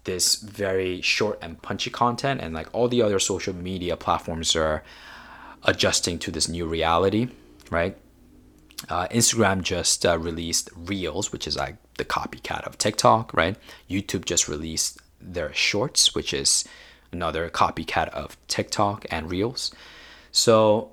this 0.03 0.35
very 0.35 1.01
short 1.01 1.37
and 1.41 1.61
punchy 1.61 1.89
content 1.89 2.41
and 2.41 2.53
like 2.53 2.67
all 2.73 2.87
the 2.87 3.01
other 3.01 3.19
social 3.19 3.53
media 3.53 3.95
platforms 3.95 4.55
are 4.55 4.83
adjusting 5.63 6.19
to 6.19 6.31
this 6.31 6.47
new 6.47 6.65
reality, 6.65 7.29
right? 7.69 7.97
Uh, 8.89 9.07
Instagram 9.07 9.61
just 9.61 10.05
uh, 10.05 10.17
released 10.17 10.69
Reels, 10.75 11.31
which 11.31 11.47
is 11.47 11.55
like 11.55 11.77
the 11.97 12.05
copycat 12.05 12.65
of 12.65 12.77
TikTok, 12.77 13.33
right? 13.33 13.57
YouTube 13.89 14.25
just 14.25 14.47
released 14.47 14.99
their 15.19 15.51
Shorts, 15.53 16.13
which 16.13 16.33
is 16.33 16.63
another 17.11 17.49
copycat 17.49 18.09
of 18.09 18.37
TikTok 18.47 19.05
and 19.09 19.29
Reels. 19.29 19.73
So 20.31 20.91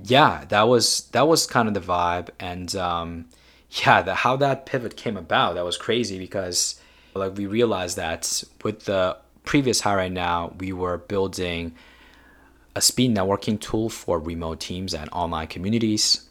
yeah, 0.00 0.44
that 0.48 0.62
was 0.62 1.08
that 1.12 1.26
was 1.26 1.46
kind 1.46 1.68
of 1.68 1.74
the 1.74 1.80
vibe, 1.80 2.28
and 2.38 2.74
um, 2.76 3.26
yeah, 3.70 4.02
the, 4.02 4.14
how 4.14 4.36
that 4.36 4.66
pivot 4.66 4.96
came 4.96 5.16
about 5.16 5.54
that 5.54 5.64
was 5.64 5.76
crazy 5.76 6.18
because 6.18 6.80
like 7.14 7.36
we 7.36 7.46
realized 7.46 7.96
that 7.96 8.44
with 8.62 8.84
the 8.84 9.16
previous 9.44 9.80
Hi 9.80 9.94
Right 9.94 10.12
Now, 10.12 10.54
we 10.58 10.72
were 10.72 10.98
building 10.98 11.74
a 12.76 12.80
speed 12.80 13.14
networking 13.14 13.60
tool 13.60 13.88
for 13.88 14.20
remote 14.20 14.60
teams 14.60 14.94
and 14.94 15.08
online 15.10 15.48
communities. 15.48 16.28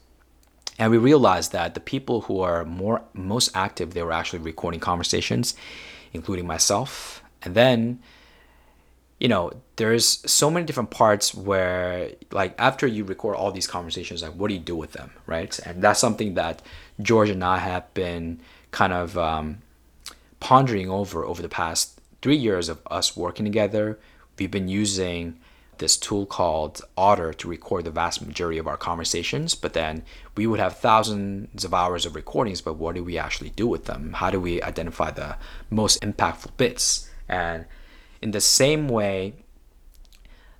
And 0.80 0.92
we 0.92 0.98
realized 0.98 1.52
that 1.52 1.74
the 1.74 1.80
people 1.80 2.22
who 2.22 2.42
are 2.42 2.64
more 2.64 3.02
most 3.14 3.50
active, 3.56 3.94
they 3.94 4.04
were 4.04 4.12
actually 4.12 4.40
recording 4.40 4.80
conversations, 4.80 5.56
including 6.14 6.46
myself. 6.46 7.24
And 7.42 7.56
then 7.56 8.00
you 9.20 9.28
know, 9.28 9.52
there's 9.78 10.06
so 10.30 10.52
many 10.52 10.66
different 10.66 10.92
parts 10.92 11.34
where, 11.34 12.12
like, 12.32 12.54
after 12.60 12.86
you 12.86 13.04
record 13.04 13.36
all 13.36 13.52
these 13.52 13.68
conversations, 13.68 14.22
like, 14.22 14.34
what 14.34 14.50
do 14.50 14.54
you 14.54 14.60
do 14.60 14.76
with 14.76 14.94
them, 14.94 15.12
right? 15.26 15.58
And 15.66 15.82
that's 15.82 16.00
something 16.00 16.36
that 16.36 16.62
George 17.02 17.30
and 17.30 17.44
I 17.44 17.58
have 17.58 17.92
been 17.94 18.40
kind 18.72 18.94
of 18.94 19.18
um, 19.18 19.60
pondering 20.40 20.90
over 20.90 21.26
over 21.26 21.42
the 21.42 21.50
past 21.50 22.00
three 22.22 22.36
years 22.36 22.70
of 22.70 22.80
us 22.92 23.18
working 23.18 23.46
together. 23.46 23.98
We've 24.38 24.52
been 24.52 24.68
using 24.68 25.40
this 25.80 25.98
tool 25.98 26.26
called 26.26 26.82
Otter 26.96 27.34
to 27.34 27.48
record 27.48 27.86
the 27.86 27.92
vast 27.92 28.26
majority 28.26 28.58
of 28.58 28.68
our 28.68 28.78
conversations, 28.78 29.56
but 29.56 29.74
then 29.74 30.04
we 30.36 30.48
would 30.48 30.60
have 30.60 30.78
thousands 30.78 31.64
of 31.64 31.74
hours 31.74 32.06
of 32.06 32.16
recordings, 32.16 32.62
but 32.62 32.78
what 32.78 32.96
do 32.96 33.04
we 33.04 33.18
actually 33.18 33.52
do 33.52 33.68
with 33.68 33.86
them? 33.86 34.14
How 34.14 34.30
do 34.30 34.40
we 34.40 34.62
identify 34.62 35.12
the 35.12 35.38
most 35.70 36.02
impactful 36.02 36.58
bits? 36.58 37.10
And 37.30 37.66
in 38.22 38.32
the 38.32 38.42
same 38.42 38.88
way 38.88 39.34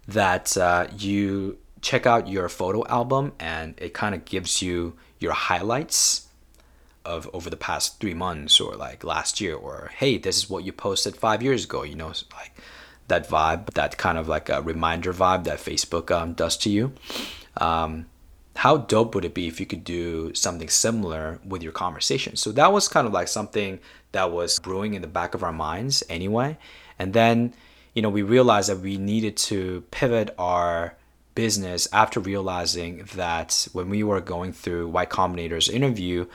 that 0.08 0.56
uh, 0.58 0.88
you 0.98 1.58
check 1.82 2.06
out 2.06 2.28
your 2.28 2.50
photo 2.50 2.86
album 2.88 3.34
and 3.40 3.76
it 3.78 3.94
kind 3.94 4.16
of 4.16 4.26
gives 4.26 4.62
you 4.62 4.96
your 5.20 5.34
highlights 5.34 6.28
of 7.06 7.30
over 7.34 7.50
the 7.50 7.58
past 7.58 8.00
three 8.00 8.14
months 8.14 8.60
or 8.60 8.76
like 8.76 9.04
last 9.04 9.40
year 9.40 9.56
or 9.56 9.92
hey 9.98 10.18
this 10.18 10.38
is 10.38 10.50
what 10.50 10.64
you 10.64 10.74
posted 10.74 11.16
five 11.16 11.42
years 11.42 11.64
ago 11.64 11.84
you 11.84 11.96
know 11.96 12.08
like 12.34 12.52
that 13.08 13.28
vibe 13.28 13.74
that 13.74 13.98
kind 13.98 14.18
of 14.18 14.28
like 14.28 14.50
a 14.50 14.62
reminder 14.62 15.14
vibe 15.14 15.44
that 15.46 15.60
facebook 15.60 16.12
um, 16.12 16.34
does 16.34 16.58
to 16.58 16.70
you. 16.70 16.94
Um, 17.58 18.08
how 18.58 18.78
dope 18.78 19.14
would 19.14 19.24
it 19.24 19.34
be 19.34 19.48
if 19.48 19.60
you 19.60 19.66
could 19.66 19.84
do 19.84 20.34
something 20.34 20.68
similar 20.68 21.40
with 21.46 21.62
your 21.62 21.72
conversation? 21.72 22.36
So 22.36 22.52
that 22.54 22.74
was 22.74 22.88
kind 22.88 23.06
of 23.06 23.14
like 23.14 23.28
something 23.28 23.80
that 24.14 24.32
was 24.32 24.60
brewing 24.60 24.96
in 24.96 25.04
the 25.04 25.08
back 25.08 25.36
of 25.36 25.44
our 25.44 25.54
minds 25.54 26.04
anyway 26.10 26.58
and 27.00 27.14
then, 27.14 27.54
you 27.94 28.02
know, 28.02 28.10
we 28.10 28.22
realized 28.22 28.70
that 28.70 28.80
we 28.80 28.98
needed 28.98 29.38
to 29.38 29.84
pivot 29.92 30.34
our 30.38 30.96
business 31.36 31.88
after 31.94 32.20
realizing 32.20 33.08
that 33.16 33.68
when 33.72 33.90
we 33.90 34.04
were 34.04 34.20
going 34.20 34.52
through 34.52 34.88
Y 34.88 35.06
Combinator's 35.06 35.70
interview, 35.70 36.26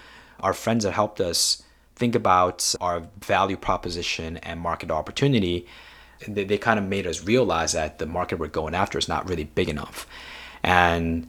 our 0.40 0.54
friends 0.54 0.84
that 0.84 0.92
helped 0.92 1.20
us 1.20 1.62
think 1.96 2.14
about 2.14 2.74
our 2.80 3.08
value 3.20 3.56
proposition 3.56 4.36
and 4.38 4.60
market 4.60 4.90
opportunity, 4.90 5.66
they, 6.26 6.44
they 6.44 6.58
kind 6.58 6.78
of 6.78 6.86
made 6.86 7.06
us 7.06 7.24
realize 7.24 7.72
that 7.72 7.98
the 7.98 8.06
market 8.06 8.38
we're 8.38 8.46
going 8.46 8.74
after 8.74 8.98
is 8.98 9.08
not 9.08 9.28
really 9.28 9.44
big 9.44 9.68
enough. 9.68 10.06
And, 10.62 11.28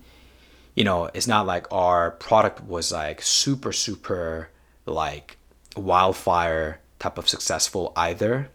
you 0.75 0.83
know, 0.83 1.09
it's 1.13 1.27
not 1.27 1.47
like 1.47 1.65
our 1.71 2.11
product 2.11 2.63
was 2.63 2.91
like 2.91 3.21
super, 3.21 3.71
super 3.71 4.49
like 4.85 5.37
wildfire 5.75 6.79
type 6.99 7.17
of 7.17 7.27
successful 7.27 7.91
either 7.95 8.49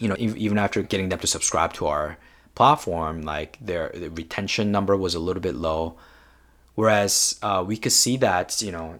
you 0.00 0.08
know, 0.08 0.16
even 0.18 0.58
after 0.58 0.82
getting 0.82 1.10
them 1.10 1.18
to 1.20 1.26
subscribe 1.26 1.72
to 1.74 1.86
our 1.86 2.16
platform, 2.54 3.22
like 3.22 3.58
their, 3.60 3.92
retention 3.94 4.72
number 4.72 4.96
was 4.96 5.14
a 5.14 5.20
little 5.20 5.42
bit 5.42 5.54
low. 5.54 5.96
Whereas 6.74 7.38
uh, 7.42 7.62
we 7.66 7.76
could 7.76 7.92
see 7.92 8.16
that, 8.16 8.60
you 8.62 8.72
know, 8.72 8.98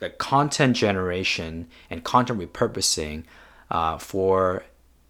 the 0.00 0.10
content 0.10 0.76
generation 0.76 1.68
and 1.88 2.02
content 2.02 2.40
repurposing 2.40 3.24
uh, 3.70 3.98
for 3.98 4.64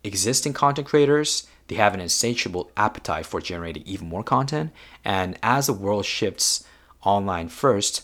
existing 0.05 0.53
content 0.53 0.87
creators, 0.87 1.47
they 1.69 1.77
have 1.77 1.95
an 1.95 2.01
insatiable 2.01 2.71
appetite 2.77 3.25
for 3.25 3.41
generating 3.41 3.85
even 3.87 4.09
more 4.09 4.25
content. 4.25 4.71
And 5.05 5.39
as 5.43 5.67
the 5.67 5.73
world 5.73 6.05
shifts 6.05 6.65
online 7.03 7.49
first, 7.49 8.03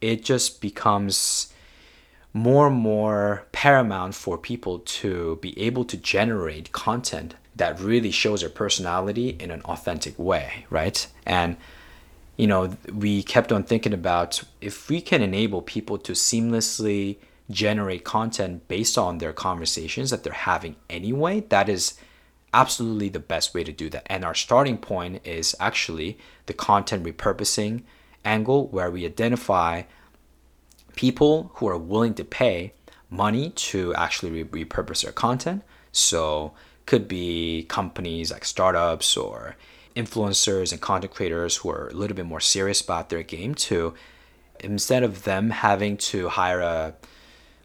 it 0.00 0.24
just 0.24 0.60
becomes 0.60 1.52
more 2.34 2.66
and 2.66 2.76
more 2.76 3.46
paramount 3.52 4.14
for 4.14 4.36
people 4.36 4.80
to 4.80 5.38
be 5.40 5.58
able 5.58 5.84
to 5.84 5.96
generate 5.96 6.72
content 6.72 7.36
that 7.56 7.80
really 7.80 8.10
shows 8.10 8.40
their 8.40 8.50
personality 8.50 9.30
in 9.30 9.50
an 9.52 9.62
authentic 9.62 10.18
way, 10.18 10.66
right? 10.68 11.06
And 11.24 11.56
you 12.36 12.48
know, 12.48 12.76
we 12.92 13.22
kept 13.22 13.52
on 13.52 13.62
thinking 13.62 13.92
about 13.92 14.42
if 14.60 14.88
we 14.88 15.00
can 15.00 15.22
enable 15.22 15.62
people 15.62 15.96
to 15.98 16.12
seamlessly 16.12 17.16
generate 17.48 18.04
content 18.04 18.66
based 18.66 18.98
on 18.98 19.18
their 19.18 19.32
conversations 19.32 20.10
that 20.10 20.24
they're 20.24 20.32
having 20.32 20.74
anyway, 20.90 21.40
that 21.50 21.68
is 21.68 21.94
absolutely 22.52 23.08
the 23.08 23.20
best 23.20 23.54
way 23.54 23.62
to 23.62 23.72
do 23.72 23.88
that. 23.90 24.04
And 24.06 24.24
our 24.24 24.34
starting 24.34 24.78
point 24.78 25.24
is 25.24 25.54
actually 25.60 26.18
the 26.46 26.52
content 26.52 27.04
repurposing 27.04 27.82
angle 28.24 28.66
where 28.68 28.90
we 28.90 29.04
identify 29.04 29.82
people 30.96 31.50
who 31.54 31.68
are 31.68 31.78
willing 31.78 32.14
to 32.14 32.24
pay 32.24 32.72
money 33.10 33.50
to 33.50 33.94
actually 33.94 34.42
re- 34.42 34.64
repurpose 34.64 35.02
their 35.02 35.12
content. 35.12 35.62
So 35.92 36.52
could 36.86 37.08
be 37.08 37.64
companies 37.68 38.30
like 38.30 38.44
startups 38.44 39.16
or 39.16 39.56
influencers 39.96 40.72
and 40.72 40.80
content 40.80 41.14
creators 41.14 41.56
who 41.56 41.70
are 41.70 41.88
a 41.88 41.94
little 41.94 42.16
bit 42.16 42.26
more 42.26 42.40
serious 42.40 42.80
about 42.80 43.08
their 43.08 43.22
game 43.22 43.54
to 43.54 43.94
instead 44.60 45.02
of 45.02 45.24
them 45.24 45.50
having 45.50 45.96
to 45.96 46.28
hire 46.28 46.60
a 46.60 46.94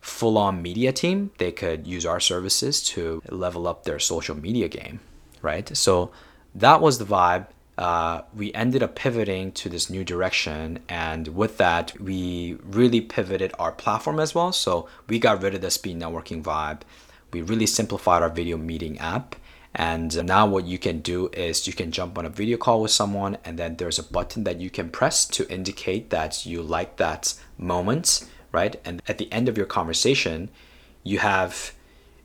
full-on 0.02 0.62
media 0.62 0.92
team, 0.92 1.32
they 1.38 1.52
could 1.52 1.86
use 1.86 2.06
our 2.06 2.20
services 2.20 2.82
to 2.84 3.22
level 3.30 3.68
up 3.68 3.84
their 3.84 4.00
social 4.00 4.36
media 4.36 4.68
game, 4.68 5.00
right? 5.42 5.76
So 5.76 6.12
that 6.56 6.82
was 6.82 6.98
the 6.98 7.06
vibe 7.06 7.48
uh, 7.80 8.24
we 8.36 8.54
ended 8.54 8.84
up 8.84 8.94
pivoting 8.94 9.54
to 9.54 9.70
this 9.70 9.90
new 9.90 10.04
direction. 10.04 10.80
And 10.90 11.30
with 11.30 11.58
that, 11.60 11.98
we 11.98 12.58
really 12.62 13.00
pivoted 13.00 13.54
our 13.58 13.72
platform 13.72 14.20
as 14.20 14.36
well. 14.36 14.52
So 14.52 14.90
we 15.08 15.18
got 15.18 15.42
rid 15.42 15.56
of 15.56 15.62
the 15.62 15.72
speed 15.72 15.98
networking 15.98 16.44
vibe. 16.44 16.82
We 17.32 17.42
really 17.42 17.66
simplified 17.66 18.22
our 18.22 18.30
video 18.30 18.58
meeting 18.58 19.00
app. 19.00 19.38
And 19.74 20.26
now 20.26 20.46
what 20.46 20.66
you 20.66 20.78
can 20.78 21.00
do 21.00 21.30
is 21.32 21.68
you 21.68 21.74
can 21.74 21.92
jump 21.92 22.18
on 22.18 22.26
a 22.26 22.30
video 22.30 22.58
call 22.58 22.82
with 22.82 22.92
someone 22.92 23.38
and 23.46 23.58
then 23.58 23.78
there's 23.78 24.00
a 24.00 24.04
button 24.04 24.44
that 24.44 24.60
you 24.60 24.70
can 24.70 24.90
press 24.90 25.26
to 25.28 25.50
indicate 25.50 26.10
that 26.10 26.46
you 26.46 26.62
like 26.62 26.98
that 26.98 27.34
moment, 27.58 28.28
right? 28.52 28.76
And 28.84 29.02
at 29.08 29.20
the 29.20 29.32
end 29.32 29.48
of 29.48 29.56
your 29.56 29.68
conversation, 29.68 30.50
you 31.04 31.20
have 31.20 31.72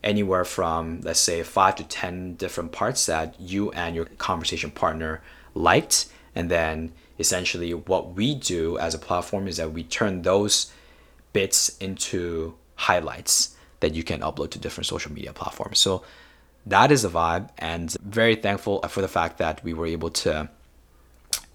anywhere 0.02 0.44
from 0.44 1.00
let's 1.02 1.20
say 1.20 1.42
5 1.42 1.76
to 1.76 1.84
10 1.84 2.34
different 2.34 2.72
parts 2.72 3.06
that 3.06 3.40
you 3.40 3.70
and 3.72 3.96
your 3.96 4.04
conversation 4.18 4.70
partner 4.70 5.22
liked 5.54 6.06
and 6.34 6.50
then 6.50 6.92
essentially 7.18 7.72
what 7.72 8.14
we 8.14 8.34
do 8.34 8.78
as 8.78 8.94
a 8.94 8.98
platform 8.98 9.46
is 9.46 9.56
that 9.56 9.72
we 9.72 9.84
turn 9.84 10.22
those 10.22 10.72
bits 11.32 11.76
into 11.78 12.54
highlights 12.76 13.56
that 13.80 13.94
you 13.94 14.02
can 14.02 14.20
upload 14.20 14.50
to 14.50 14.58
different 14.58 14.86
social 14.86 15.12
media 15.12 15.32
platforms. 15.32 15.78
So 15.78 16.02
that 16.66 16.90
is 16.90 17.02
the 17.02 17.10
vibe 17.10 17.50
and 17.58 17.94
very 18.02 18.36
thankful 18.36 18.80
for 18.88 19.00
the 19.00 19.08
fact 19.08 19.38
that 19.38 19.62
we 19.62 19.74
were 19.74 19.86
able 19.86 20.10
to 20.10 20.48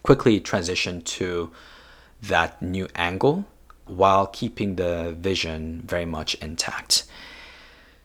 quickly 0.04 0.40
transition 0.40 1.02
to 1.02 1.52
that 2.22 2.62
new 2.62 2.88
angle 2.96 3.46
while 3.86 4.28
keeping 4.28 4.76
the 4.76 5.16
vision 5.18 5.82
very 5.86 6.06
much 6.06 6.36
intact. 6.36 7.04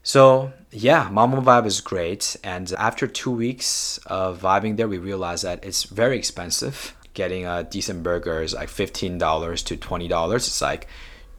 So 0.05 0.53
yeah, 0.71 1.09
Malmo 1.11 1.41
Vibe 1.41 1.67
is 1.67 1.81
great. 1.81 2.37
And 2.45 2.71
after 2.79 3.07
two 3.07 3.31
weeks 3.31 3.99
of 4.07 4.41
vibing 4.41 4.77
there, 4.77 4.87
we 4.87 4.99
realized 4.99 5.45
that 5.45 5.65
it's 5.65 5.85
very 5.85 6.19
expensive. 6.19 6.95
Getting 7.15 7.47
a 7.47 7.65
decent 7.65 8.03
burger 8.03 8.43
is 8.43 8.55
like 8.55 8.69
$15 8.69 9.65
to 9.65 9.77
$20. 9.77 10.35
It's 10.35 10.61
like 10.61 10.87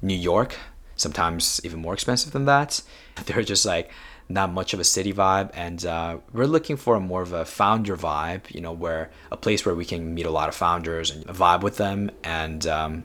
New 0.02 0.16
York, 0.16 0.56
sometimes 0.96 1.62
even 1.64 1.80
more 1.80 1.94
expensive 1.94 2.34
than 2.34 2.46
that. 2.46 2.82
They're 3.26 3.44
just 3.44 3.68
like 3.68 3.92
not 4.30 4.52
much 4.52 4.74
of 4.74 4.80
a 4.80 4.84
city 4.84 5.14
vibe. 5.14 5.52
And 5.54 5.86
uh, 5.86 6.18
we're 6.34 6.48
looking 6.48 6.76
for 6.76 6.96
a 6.96 7.00
more 7.00 7.22
of 7.22 7.34
a 7.34 7.46
founder 7.46 7.96
vibe, 7.96 8.50
you 8.54 8.62
know, 8.62 8.74
where 8.74 9.12
a 9.32 9.38
place 9.38 9.64
where 9.64 9.76
we 9.76 9.86
can 9.86 10.16
meet 10.16 10.26
a 10.26 10.32
lot 10.32 10.50
of 10.50 10.56
founders 10.56 11.12
and 11.12 11.24
vibe 11.28 11.62
with 11.62 11.78
them. 11.78 12.10
And 12.24 12.66
um, 12.66 13.04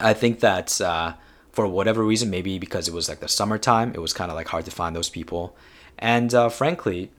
I 0.00 0.14
think 0.14 0.40
that 0.40 0.80
uh, 0.80 1.12
for 1.58 1.66
whatever 1.66 2.04
reason, 2.04 2.30
maybe 2.30 2.56
because 2.56 2.86
it 2.86 2.94
was 2.94 3.08
like 3.08 3.18
the 3.18 3.26
summertime, 3.26 3.90
it 3.92 4.00
was 4.00 4.12
kind 4.12 4.30
of 4.30 4.36
like 4.36 4.46
hard 4.46 4.64
to 4.64 4.70
find 4.70 4.94
those 4.94 5.10
people. 5.10 5.56
And 5.98 6.32
uh, 6.32 6.50
frankly, 6.50 7.10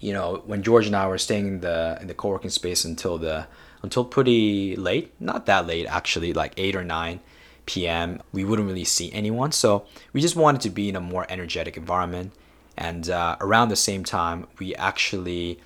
you 0.00 0.14
know, 0.14 0.42
when 0.46 0.62
George 0.62 0.86
and 0.86 0.96
I 0.96 1.06
were 1.06 1.18
staying 1.18 1.46
in 1.46 1.60
the 1.60 1.98
in 2.00 2.06
the 2.06 2.14
co-working 2.14 2.48
space 2.48 2.86
until 2.86 3.18
the 3.18 3.46
until 3.82 4.02
pretty 4.02 4.76
late, 4.76 5.12
not 5.20 5.44
that 5.44 5.66
late 5.66 5.86
actually, 5.98 6.32
like 6.32 6.54
eight 6.56 6.74
or 6.74 6.84
nine 6.84 7.20
p.m., 7.66 8.22
we 8.32 8.46
wouldn't 8.46 8.66
really 8.66 8.88
see 8.96 9.12
anyone. 9.12 9.52
So 9.52 9.84
we 10.14 10.22
just 10.22 10.36
wanted 10.36 10.62
to 10.62 10.70
be 10.70 10.88
in 10.88 10.96
a 10.96 11.00
more 11.00 11.26
energetic 11.28 11.76
environment. 11.76 12.32
And 12.78 13.10
uh, 13.10 13.36
around 13.46 13.68
the 13.68 13.76
same 13.76 14.04
time, 14.04 14.46
we 14.58 14.74
actually 14.76 15.60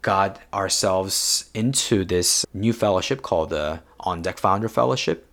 got 0.00 0.40
ourselves 0.52 1.48
into 1.54 2.04
this 2.04 2.44
new 2.52 2.72
fellowship 2.72 3.22
called 3.22 3.50
the 3.50 3.82
On 4.00 4.20
Deck 4.20 4.38
Founder 4.38 4.68
Fellowship 4.68 5.28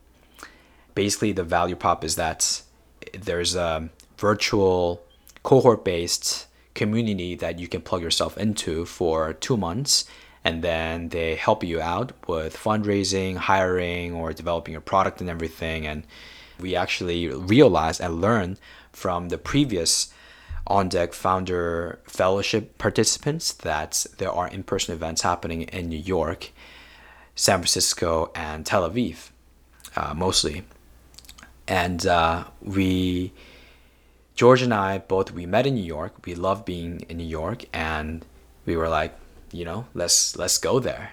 basically 1.03 1.31
the 1.31 1.45
value 1.45 1.77
prop 1.77 2.03
is 2.03 2.15
that 2.17 2.61
there's 3.13 3.55
a 3.55 3.89
virtual 4.17 5.01
cohort 5.43 5.85
based 5.85 6.47
community 6.73 7.35
that 7.35 7.57
you 7.57 7.67
can 7.69 7.81
plug 7.81 8.01
yourself 8.01 8.37
into 8.37 8.83
for 8.83 9.31
two 9.31 9.55
months 9.55 9.93
and 10.43 10.61
then 10.61 11.07
they 11.15 11.35
help 11.35 11.63
you 11.63 11.79
out 11.79 12.11
with 12.27 12.53
fundraising 12.67 13.37
hiring 13.37 14.13
or 14.13 14.33
developing 14.33 14.73
your 14.73 14.81
product 14.81 15.21
and 15.21 15.29
everything. 15.29 15.87
And 15.87 16.03
we 16.59 16.75
actually 16.75 17.21
realized 17.29 18.01
and 18.01 18.19
learned 18.19 18.59
from 18.91 19.29
the 19.29 19.37
previous 19.37 20.13
on 20.67 20.89
deck 20.89 21.13
founder 21.13 21.99
fellowship 22.03 22.77
participants 22.77 23.53
that 23.69 24.05
there 24.17 24.33
are 24.39 24.49
in-person 24.49 24.93
events 24.93 25.21
happening 25.21 25.61
in 25.77 25.89
new 25.89 26.03
york 26.15 26.51
san 27.33 27.59
francisco 27.59 28.29
and 28.35 28.65
tel 28.67 28.87
aviv 28.87 29.29
uh, 29.95 30.13
mostly 30.13 30.63
and 31.69 32.05
uh, 32.07 32.45
we 32.61 33.31
george 34.35 34.61
and 34.61 34.73
i 34.73 34.97
both 34.97 35.31
we 35.31 35.45
met 35.45 35.67
in 35.67 35.75
new 35.75 35.83
york. 35.83 36.25
We 36.25 36.35
love 36.35 36.65
being 36.65 37.01
in 37.07 37.17
new 37.17 37.23
york. 37.23 37.65
And 37.71 38.25
we 38.65 38.75
were 38.75 38.89
like 38.89 39.15
you 39.53 39.63
know 39.63 39.85
let's 39.93 40.35
let's 40.35 40.57
go 40.57 40.79
there. 40.79 41.11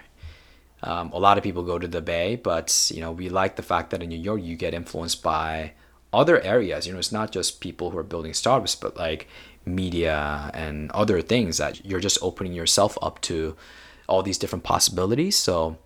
Um, 0.83 1.11
a 1.11 1.19
lot 1.19 1.37
of 1.37 1.43
people 1.43 1.63
go 1.63 1.79
to 1.79 1.87
the 1.87 2.01
bay 2.01 2.35
but 2.35 2.91
you 2.93 3.01
know 3.01 3.11
we 3.11 3.29
like 3.29 3.55
the 3.55 3.63
fact 3.63 3.91
that 3.91 4.03
in 4.03 4.09
new 4.09 4.19
york 4.19 4.41
you 4.43 4.55
get 4.55 4.73
influenced 4.73 5.23
by 5.23 5.73
other 6.11 6.41
areas. 6.41 6.87
You 6.87 6.93
know 6.93 6.99
it's 6.99 7.11
not 7.11 7.31
just 7.31 7.61
people 7.61 7.91
who 7.91 7.97
are 7.99 8.03
building 8.03 8.33
startups 8.33 8.75
but 8.75 8.97
like 8.97 9.27
media 9.65 10.49
and 10.53 10.91
other 10.91 11.21
things 11.21 11.57
that 11.57 11.85
you're 11.85 11.99
just 11.99 12.17
opening 12.21 12.53
yourself 12.53 12.97
up 13.01 13.21
to 13.21 13.55
all 14.07 14.23
these 14.23 14.37
different 14.37 14.63
possibilities. 14.63 15.35
So 15.35 15.77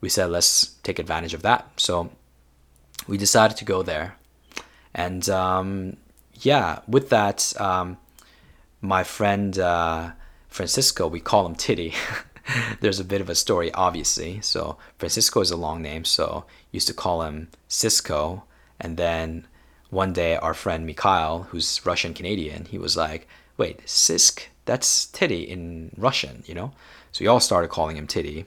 we 0.00 0.08
said 0.08 0.30
let's 0.30 0.76
take 0.82 0.98
advantage 1.00 1.34
of 1.34 1.42
that. 1.42 1.68
So 1.76 2.10
we 3.06 3.18
decided 3.18 3.56
to 3.58 3.64
go 3.64 3.82
there. 3.82 4.16
And 4.94 5.28
um, 5.28 5.96
yeah, 6.40 6.80
with 6.86 7.10
that, 7.10 7.58
um, 7.60 7.98
my 8.80 9.02
friend 9.02 9.58
uh, 9.58 10.12
Francisco, 10.48 11.08
we 11.08 11.20
call 11.20 11.46
him 11.46 11.54
Titty. 11.54 11.94
There's 12.80 13.00
a 13.00 13.04
bit 13.04 13.20
of 13.20 13.30
a 13.30 13.34
story, 13.34 13.72
obviously. 13.72 14.40
So 14.42 14.76
Francisco 14.98 15.40
is 15.40 15.50
a 15.50 15.56
long 15.56 15.82
name, 15.82 16.04
so 16.04 16.44
used 16.70 16.88
to 16.88 16.94
call 16.94 17.22
him 17.22 17.48
Cisco. 17.68 18.44
And 18.78 18.96
then 18.96 19.46
one 19.90 20.12
day, 20.12 20.36
our 20.36 20.54
friend 20.54 20.86
Mikhail, 20.86 21.46
who's 21.50 21.84
Russian 21.86 22.14
Canadian, 22.14 22.66
he 22.66 22.78
was 22.78 22.96
like, 22.96 23.26
"Wait, 23.56 23.84
Sisk? 23.86 24.42
That's 24.66 25.06
Titty 25.06 25.42
in 25.42 25.92
Russian, 25.96 26.42
you 26.46 26.54
know?" 26.54 26.72
So 27.12 27.24
we 27.24 27.28
all 27.28 27.40
started 27.40 27.68
calling 27.68 27.96
him 27.96 28.06
Titty. 28.06 28.46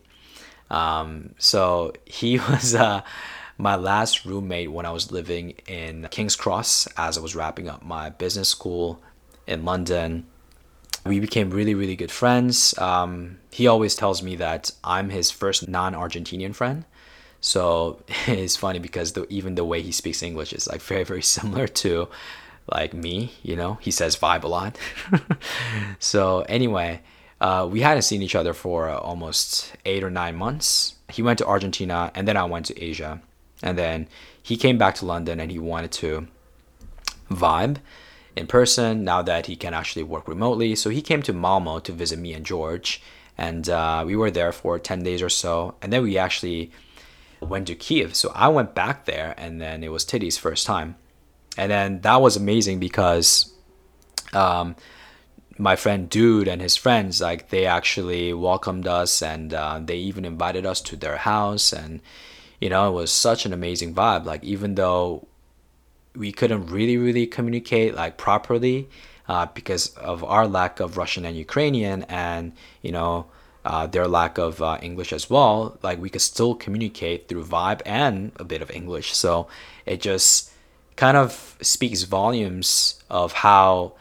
Um, 0.70 1.34
so 1.40 1.94
he 2.06 2.38
was. 2.50 2.76
Uh, 2.76 3.02
my 3.58 3.76
last 3.76 4.26
roommate 4.26 4.72
when 4.72 4.86
I 4.86 4.92
was 4.92 5.12
living 5.12 5.56
in 5.68 6.08
King's 6.12 6.36
Cross 6.36 6.88
as 6.96 7.18
I 7.18 7.22
was 7.22 7.36
wrapping 7.36 7.68
up 7.68 7.84
my 7.84 8.10
business 8.10 8.50
school 8.50 9.02
in 9.48 9.66
London. 9.66 10.28
We 11.06 11.20
became 11.20 11.50
really, 11.50 11.74
really 11.74 11.96
good 11.96 12.12
friends. 12.12 12.78
Um, 12.78 13.40
he 13.52 13.66
always 13.68 13.96
tells 13.96 14.22
me 14.22 14.36
that 14.36 14.72
I'm 14.84 15.10
his 15.10 15.32
first 15.32 15.68
non 15.68 15.94
Argentinian 15.94 16.54
friend. 16.54 16.86
So 17.42 18.04
it's 18.28 18.56
funny 18.56 18.80
because 18.80 19.14
the, 19.14 19.26
even 19.30 19.56
the 19.56 19.66
way 19.66 19.82
he 19.82 19.92
speaks 19.92 20.22
English 20.22 20.54
is 20.54 20.68
like 20.68 20.82
very, 20.94 21.04
very 21.04 21.24
similar 21.24 21.68
to 21.68 22.10
like 22.72 22.94
me, 22.94 23.32
you 23.44 23.56
know, 23.56 23.76
he 23.76 23.92
says 23.92 24.18
vibe 24.18 24.44
a 24.44 24.48
lot. 24.48 24.78
so 26.00 26.42
anyway, 26.50 27.02
uh, 27.40 27.68
we 27.70 27.80
hadn't 27.82 28.02
seen 28.02 28.22
each 28.22 28.36
other 28.36 28.54
for 28.54 28.90
almost 28.90 29.74
eight 29.86 30.04
or 30.04 30.10
nine 30.10 30.36
months. 30.36 30.96
He 31.10 31.22
went 31.22 31.40
to 31.40 31.48
Argentina 31.48 32.12
and 32.14 32.28
then 32.28 32.36
I 32.36 32.44
went 32.44 32.66
to 32.68 32.84
Asia. 32.84 33.22
And 33.64 33.78
then 33.78 34.08
he 34.42 34.58
came 34.58 34.78
back 34.78 34.96
to 34.96 35.06
London 35.06 35.40
and 35.40 35.52
he 35.52 35.60
wanted 35.60 35.92
to 35.94 36.28
vibe 37.30 37.78
in 38.36 38.48
person 38.48 39.04
now 39.04 39.22
that 39.22 39.48
he 39.48 39.56
can 39.56 39.74
actually 39.74 40.04
work 40.04 40.28
remotely. 40.28 40.76
So 40.76 40.90
he 40.90 41.02
came 41.02 41.22
to 41.24 41.34
Malmo 41.34 41.80
to 41.80 41.92
visit 41.92 42.20
me 42.20 42.34
and 42.34 42.46
George. 42.46 43.02
And 43.38 43.70
uh, 43.70 44.04
we 44.06 44.16
were 44.16 44.32
there 44.32 44.52
for 44.52 44.80
10 44.80 45.04
days 45.04 45.22
or 45.22 45.30
so. 45.30 45.76
And 45.82 45.92
then 45.92 46.04
we 46.04 46.18
actually 46.18 46.72
went 47.40 47.68
to 47.68 47.76
Kiev. 47.76 48.16
So 48.16 48.32
I 48.34 48.48
went 48.48 48.74
back 48.74 49.06
there 49.06 49.36
and 49.38 49.62
then 49.62 49.84
it 49.84 49.92
was 49.92 50.06
Titty's 50.06 50.38
first 50.38 50.66
time. 50.66 50.96
And 51.58 51.72
then 51.72 52.02
that 52.02 52.22
was 52.22 52.36
amazing 52.36 52.80
because 52.80 53.54
um, 54.34 54.76
my 55.58 55.76
friend 55.76 56.10
Dude 56.10 56.48
and 56.48 56.62
his 56.62 56.76
friends, 56.76 57.22
like 57.22 57.50
they 57.50 57.66
actually 57.66 58.34
welcomed 58.34 58.88
us 58.88 59.22
and 59.22 59.54
uh, 59.54 59.80
they 59.84 59.98
even 59.98 60.26
invited 60.26 60.66
us 60.66 60.82
to 60.82 60.96
their 60.96 61.18
house. 61.18 61.74
And 61.74 62.02
you 62.60 62.70
know, 62.70 62.90
it 62.90 62.94
was 62.94 63.12
such 63.12 63.46
an 63.46 63.54
amazing 63.54 63.94
vibe. 63.94 64.26
Like 64.26 64.44
even 64.44 64.76
though 64.76 65.28
we 66.16 66.32
couldn't 66.32 66.68
really, 66.68 66.98
really 66.98 67.28
communicate 67.28 67.96
like 67.96 68.18
properly 68.18 68.90
uh, 69.28 69.46
because 69.54 69.90
of 69.96 70.24
our 70.24 70.48
lack 70.48 70.80
of 70.80 70.98
Russian 70.98 71.26
and 71.26 71.36
Ukrainian, 71.38 72.04
and 72.04 72.54
you 72.82 72.92
know. 72.92 73.28
Uh, 73.66 73.86
their 73.86 74.08
lack 74.08 74.38
of 74.38 74.62
uh, 74.62 74.78
English 74.82 75.12
as 75.12 75.30
well, 75.30 75.78
like 75.84 76.00
we 76.00 76.10
could 76.10 76.22
still 76.22 76.56
communicate 76.56 77.28
through 77.28 77.44
vibe 77.44 77.82
and 77.86 78.32
a 78.38 78.46
bit 78.46 78.62
of 78.62 78.72
English. 78.72 79.14
So 79.14 79.50
it 79.86 80.00
just 80.00 80.50
kind 80.96 81.18
of 81.18 81.58
speaks 81.62 82.04
volumes 82.04 83.02
of 83.10 83.34
how 83.34 83.94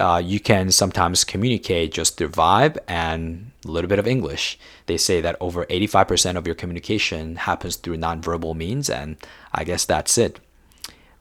uh, 0.00 0.22
you 0.24 0.40
can 0.40 0.70
sometimes 0.70 1.24
communicate 1.24 1.92
just 1.92 2.16
through 2.16 2.30
vibe 2.30 2.78
and 2.88 3.51
a 3.64 3.70
little 3.70 3.88
bit 3.88 3.98
of 3.98 4.06
English. 4.06 4.58
They 4.86 4.96
say 4.96 5.20
that 5.20 5.36
over 5.40 5.66
85% 5.66 6.36
of 6.36 6.46
your 6.46 6.54
communication 6.54 7.36
happens 7.36 7.76
through 7.76 7.98
nonverbal 7.98 8.56
means, 8.56 8.90
and 8.90 9.16
I 9.52 9.64
guess 9.64 9.84
that's 9.84 10.18
it. 10.18 10.40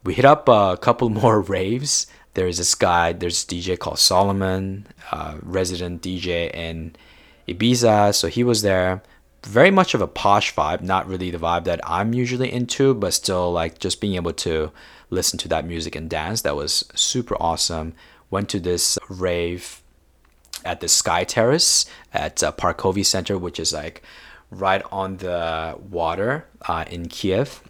We 0.03 0.13
hit 0.15 0.25
up 0.25 0.47
a 0.49 0.77
couple 0.81 1.09
more 1.21 1.41
raves. 1.41 2.07
There's 2.33 2.57
this 2.57 2.75
guy, 2.75 3.13
there's 3.13 3.45
DJ 3.45 3.77
called 3.77 3.97
Solomun, 3.97 4.85
uh, 5.11 5.37
resident 5.41 6.01
DJ 6.01 6.53
in 6.53 6.95
Ibiza. 7.47 8.15
So 8.15 8.27
he 8.27 8.43
was 8.43 8.61
there. 8.61 9.03
Very 9.45 9.71
much 9.71 9.93
of 9.93 10.01
a 10.01 10.07
posh 10.07 10.53
vibe, 10.53 10.81
not 10.81 11.07
really 11.07 11.31
the 11.31 11.39
vibe 11.39 11.63
that 11.63 11.81
I'm 11.83 12.13
usually 12.13 12.51
into, 12.51 12.93
but 12.93 13.13
still 13.13 13.51
like 13.51 13.79
just 13.79 13.99
being 13.99 14.15
able 14.15 14.33
to 14.33 14.71
listen 15.09 15.39
to 15.39 15.47
that 15.49 15.65
music 15.65 15.95
and 15.95 16.09
dance. 16.09 16.41
That 16.43 16.55
was 16.55 16.85
super 16.95 17.35
awesome 17.39 17.93
went 18.31 18.49
to 18.49 18.59
this 18.59 18.97
rave 19.09 19.80
at 20.63 20.79
the 20.79 20.87
Sky 20.87 21.23
Terrace 21.23 21.85
at 22.13 22.43
uh, 22.43 22.51
Center, 23.03 23.37
which 23.37 23.59
is 23.59 23.73
like 23.73 24.01
right 24.49 24.83
on 24.91 25.17
the 25.17 25.77
water 25.89 26.45
uh, 26.67 26.85
in 26.89 27.07
Kiev, 27.07 27.63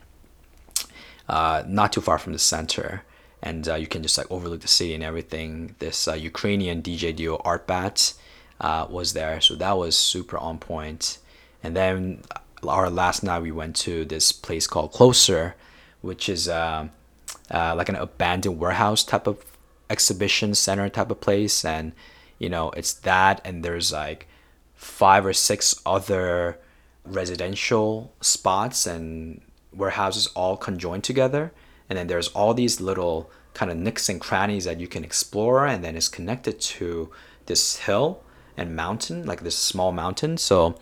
uh, 1.29 1.63
not 1.67 1.93
too 1.93 2.01
far 2.01 2.17
from 2.17 2.33
the 2.33 2.39
center. 2.39 3.03
And 3.43 3.67
uh, 3.67 3.75
you 3.75 3.87
can 3.87 4.03
just 4.03 4.17
like 4.17 4.29
overlook 4.29 4.61
the 4.61 4.67
city 4.67 4.93
and 4.93 5.03
everything. 5.03 5.75
This 5.79 6.07
uh, 6.07 6.13
Ukrainian 6.13 6.81
DJ 6.81 7.15
duo 7.15 7.37
Artbat 7.39 8.13
uh, 8.59 8.85
was 8.89 9.13
there, 9.13 9.41
so 9.41 9.55
that 9.55 9.77
was 9.77 9.97
super 9.97 10.37
on 10.37 10.59
point. 10.59 11.17
And 11.63 11.75
then 11.75 12.21
our 12.67 12.89
last 12.89 13.23
night 13.23 13.41
we 13.41 13.51
went 13.51 13.75
to 13.77 14.05
this 14.05 14.31
place 14.31 14.67
called 14.67 14.91
Closer, 14.91 15.55
which 16.01 16.29
is 16.29 16.47
like 16.47 17.89
an 17.89 17.95
abandoned 17.95 18.59
warehouse 18.59 19.03
type 19.03 19.25
of 19.25 19.43
exhibition 19.89 20.53
center 20.53 20.87
type 20.89 21.09
of 21.09 21.19
place, 21.21 21.65
and 21.65 21.93
you 22.41 22.49
know 22.49 22.65
it's 22.71 22.93
that, 23.09 23.35
and 23.45 23.63
there's 23.63 23.91
like 23.93 24.27
five 24.73 25.23
or 25.25 25.33
six 25.33 25.63
other 25.85 26.57
residential 27.05 28.13
spots 28.21 28.87
and 28.87 29.41
warehouses 29.81 30.27
all 30.39 30.57
conjoined 30.57 31.03
together, 31.03 31.51
and 31.87 31.97
then 31.97 32.07
there's 32.07 32.29
all 32.29 32.53
these 32.53 32.81
little 32.81 33.29
kind 33.53 33.69
of 33.71 33.77
nicks 33.77 34.09
and 34.09 34.19
crannies 34.19 34.65
that 34.65 34.79
you 34.79 34.87
can 34.87 35.03
explore, 35.03 35.67
and 35.67 35.83
then 35.83 35.95
it's 35.95 36.07
connected 36.17 36.59
to 36.59 37.11
this 37.45 37.77
hill 37.85 38.23
and 38.57 38.75
mountain, 38.75 39.25
like 39.25 39.41
this 39.41 39.57
small 39.57 39.91
mountain. 39.91 40.37
So 40.37 40.75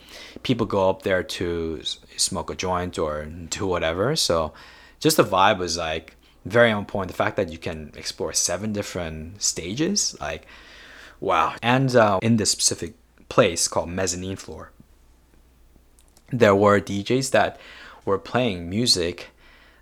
people 0.43 0.65
go 0.65 0.89
up 0.89 1.01
there 1.01 1.23
to 1.23 1.81
smoke 2.17 2.49
a 2.49 2.55
joint 2.55 2.97
or 2.97 3.25
do 3.25 3.67
whatever. 3.67 4.15
So 4.15 4.53
just 4.99 5.17
the 5.17 5.23
vibe 5.23 5.59
was 5.59 5.77
like 5.77 6.15
very 6.45 6.71
on 6.71 6.85
point. 6.85 7.09
The 7.09 7.15
fact 7.23 7.35
that 7.37 7.51
you 7.51 7.57
can 7.57 7.91
explore 7.95 8.33
seven 8.33 8.73
different 8.73 9.41
stages, 9.41 10.15
like 10.19 10.47
wow. 11.19 11.55
And 11.61 11.95
uh, 11.95 12.19
in 12.21 12.37
this 12.37 12.51
specific 12.51 12.93
place 13.29 13.67
called 13.67 13.89
Mezzanine 13.89 14.37
Floor, 14.37 14.71
there 16.31 16.55
were 16.55 16.79
DJs 16.79 17.31
that 17.31 17.59
were 18.05 18.19
playing 18.19 18.69
music 18.69 19.29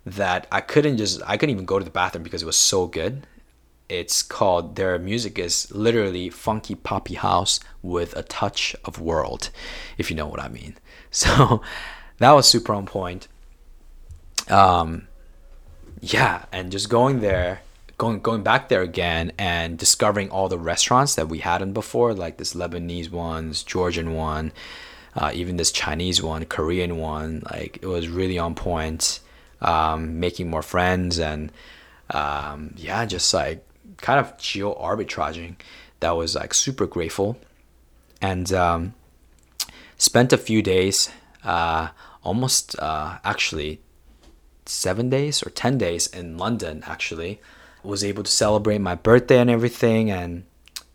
that 0.05 0.47
I 0.51 0.61
couldn't 0.61 0.97
just 0.97 1.21
I 1.27 1.35
couldn't 1.37 1.53
even 1.53 1.65
go 1.65 1.79
to 1.79 1.85
the 1.85 1.91
bathroom 1.91 2.23
because 2.23 2.41
it 2.41 2.45
was 2.45 2.55
so 2.55 2.87
good. 2.87 3.27
It's 3.89 4.21
called 4.21 4.75
their 4.75 4.97
music 4.99 5.39
is 5.39 5.71
literally 5.71 6.29
funky 6.29 6.75
poppy 6.75 7.15
house 7.15 7.59
with 7.81 8.15
a 8.15 8.23
touch 8.23 8.75
of 8.83 8.99
world 8.99 9.49
if 9.97 10.09
you 10.09 10.15
know 10.15 10.27
what 10.27 10.39
i 10.39 10.47
mean. 10.47 10.75
So 11.09 11.61
that 12.17 12.31
was 12.31 12.47
super 12.47 12.73
on 12.73 12.85
point. 12.85 13.27
Um 14.49 15.07
yeah 16.01 16.45
and 16.51 16.71
just 16.71 16.89
going 16.89 17.21
there 17.21 17.61
going 17.97 18.19
going 18.19 18.43
back 18.43 18.69
there 18.69 18.81
again 18.81 19.31
and 19.37 19.77
discovering 19.77 20.29
all 20.29 20.47
the 20.49 20.57
restaurants 20.57 21.15
that 21.15 21.29
we 21.29 21.39
hadn't 21.39 21.73
before 21.73 22.13
like 22.13 22.37
this 22.37 22.53
lebanese 22.53 23.09
ones 23.09 23.63
georgian 23.63 24.13
one 24.13 24.51
uh, 25.15 25.31
even 25.33 25.57
this 25.57 25.71
chinese 25.71 26.21
one 26.21 26.45
korean 26.45 26.97
one 26.97 27.41
like 27.51 27.79
it 27.81 27.87
was 27.87 28.07
really 28.07 28.37
on 28.37 28.53
point 28.53 29.19
um, 29.61 30.19
making 30.19 30.49
more 30.49 30.61
friends 30.61 31.17
and 31.17 31.51
um, 32.11 32.73
yeah 32.77 33.03
just 33.05 33.33
like 33.33 33.65
kind 33.97 34.19
of 34.19 34.37
geo 34.37 34.75
arbitraging 34.75 35.55
that 35.99 36.11
was 36.11 36.35
like 36.35 36.53
super 36.53 36.85
grateful. 36.85 37.37
And 38.21 38.51
um, 38.53 38.93
spent 39.97 40.33
a 40.33 40.37
few 40.37 40.61
days 40.61 41.09
uh, 41.43 41.89
almost 42.23 42.77
uh, 42.79 43.19
actually 43.23 43.81
seven 44.65 45.09
days 45.09 45.41
or 45.45 45.49
10 45.49 45.77
days 45.77 46.07
in 46.07 46.37
london 46.37 46.83
actually 46.85 47.39
was 47.87 48.03
able 48.03 48.23
to 48.23 48.31
celebrate 48.31 48.79
my 48.79 48.95
birthday 48.95 49.39
and 49.39 49.49
everything 49.49 50.11
and 50.11 50.43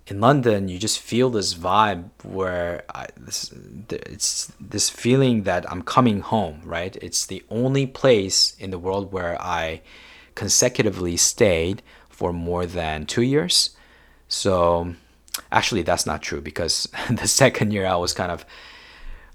in 0.07 0.21
london 0.21 0.69
you 0.69 0.79
just 0.79 0.99
feel 0.99 1.31
this 1.31 1.55
vibe 1.55 2.11
where 2.23 2.85
I, 2.95 3.07
this, 3.17 3.53
it's 3.89 4.53
this 4.61 4.91
feeling 4.91 5.45
that 5.45 5.71
i'm 5.71 5.83
coming 5.83 6.21
home 6.21 6.61
right 6.65 6.95
it's 6.97 7.27
the 7.27 7.43
only 7.49 7.87
place 7.87 8.55
in 8.59 8.71
the 8.71 8.79
world 8.79 9.13
where 9.13 9.41
i 9.41 9.81
consecutively 10.35 11.17
stayed 11.17 11.83
for 12.09 12.33
more 12.33 12.67
than 12.67 13.07
two 13.07 13.23
years. 13.23 13.71
So 14.29 14.95
actually, 15.51 15.83
that's 15.83 16.07
not 16.07 16.23
true 16.23 16.41
because 16.41 16.89
the 17.11 17.29
second 17.29 17.73
year 17.73 17.87
I 17.87 17.97
was 17.97 18.13
kind 18.13 18.33
of 18.33 18.45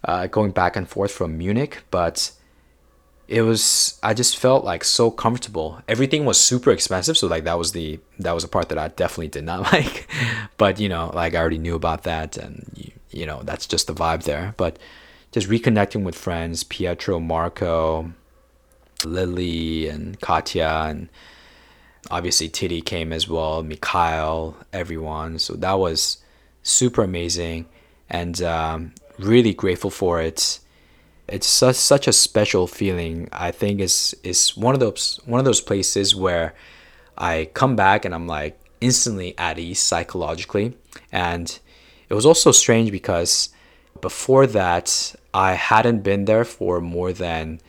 uh, 0.04 0.28
going 0.28 0.52
back 0.52 0.76
and 0.76 0.88
forth 0.88 1.12
from 1.12 1.38
Munich, 1.38 1.84
but 1.92 2.32
it 3.28 3.42
was 3.42 4.00
I 4.02 4.14
just 4.14 4.38
felt 4.38 4.64
like 4.64 4.84
so 4.84 5.12
comfortable. 5.12 5.82
Everything 5.88 6.26
was 6.26 6.40
super 6.40 6.72
expensive, 6.72 7.18
so 7.18 7.28
like 7.28 7.44
that 7.44 7.58
was 7.58 7.74
the 7.74 8.00
that 8.20 8.34
was 8.34 8.44
a 8.44 8.48
part 8.48 8.70
that 8.70 8.78
I 8.78 8.88
definitely 8.90 9.28
did 9.30 9.44
not 9.44 9.62
like. 9.74 10.08
but 10.58 10.80
you 10.80 10.90
know, 10.90 11.12
like 11.14 11.36
I 11.36 11.40
already 11.40 11.58
knew 11.58 11.76
about 11.76 12.04
that, 12.04 12.38
and 12.38 12.70
you, 12.76 12.92
you 13.12 13.26
know 13.26 13.42
that's 13.44 13.68
just 13.68 13.88
the 13.88 13.94
vibe 13.94 14.24
there. 14.24 14.54
But 14.58 14.80
just 15.32 15.50
reconnecting 15.50 16.04
with 16.04 16.16
friends, 16.16 16.64
Pietro, 16.64 17.20
Marco, 17.20 18.14
Lily, 19.06 19.88
and 19.90 20.20
Katya, 20.22 20.86
and 20.88 21.10
obviously 22.10 22.48
Titty 22.48 22.82
came 22.82 23.12
as 23.12 23.28
well, 23.28 23.62
Mikhail, 23.62 24.56
everyone. 24.72 25.40
So 25.40 25.54
that 25.56 25.74
was 25.74 26.18
super 26.64 27.04
amazing 27.04 27.66
and 28.10 28.42
um, 28.42 28.94
really 29.20 29.54
grateful 29.54 29.90
for 29.90 30.22
it. 30.22 30.60
It's 31.28 31.48
such, 31.48 31.76
such 31.76 32.08
a 32.08 32.14
special 32.14 32.68
feeling. 32.68 33.28
I 33.32 33.52
think 33.52 33.80
it's, 33.82 34.16
it's 34.24 34.56
one 34.56 34.74
of 34.74 34.80
those 34.80 35.20
one 35.26 35.40
of 35.40 35.46
those 35.46 35.62
places 35.62 36.16
where 36.16 36.54
I 37.18 37.50
come 37.54 37.76
back 37.76 38.06
and 38.06 38.14
I'm 38.16 38.28
like 38.28 38.60
instantly 38.80 39.38
at 39.38 39.60
ease 39.60 39.80
psychologically. 39.80 40.78
And 41.12 41.60
it 42.10 42.14
was 42.14 42.26
also 42.26 42.52
strange 42.52 42.92
because 42.92 43.50
before 44.02 44.48
that 44.48 45.16
I 45.34 45.54
hadn't 45.54 46.02
been 46.02 46.26
there 46.26 46.46
for 46.46 46.80
more 46.80 47.12
than 47.12 47.60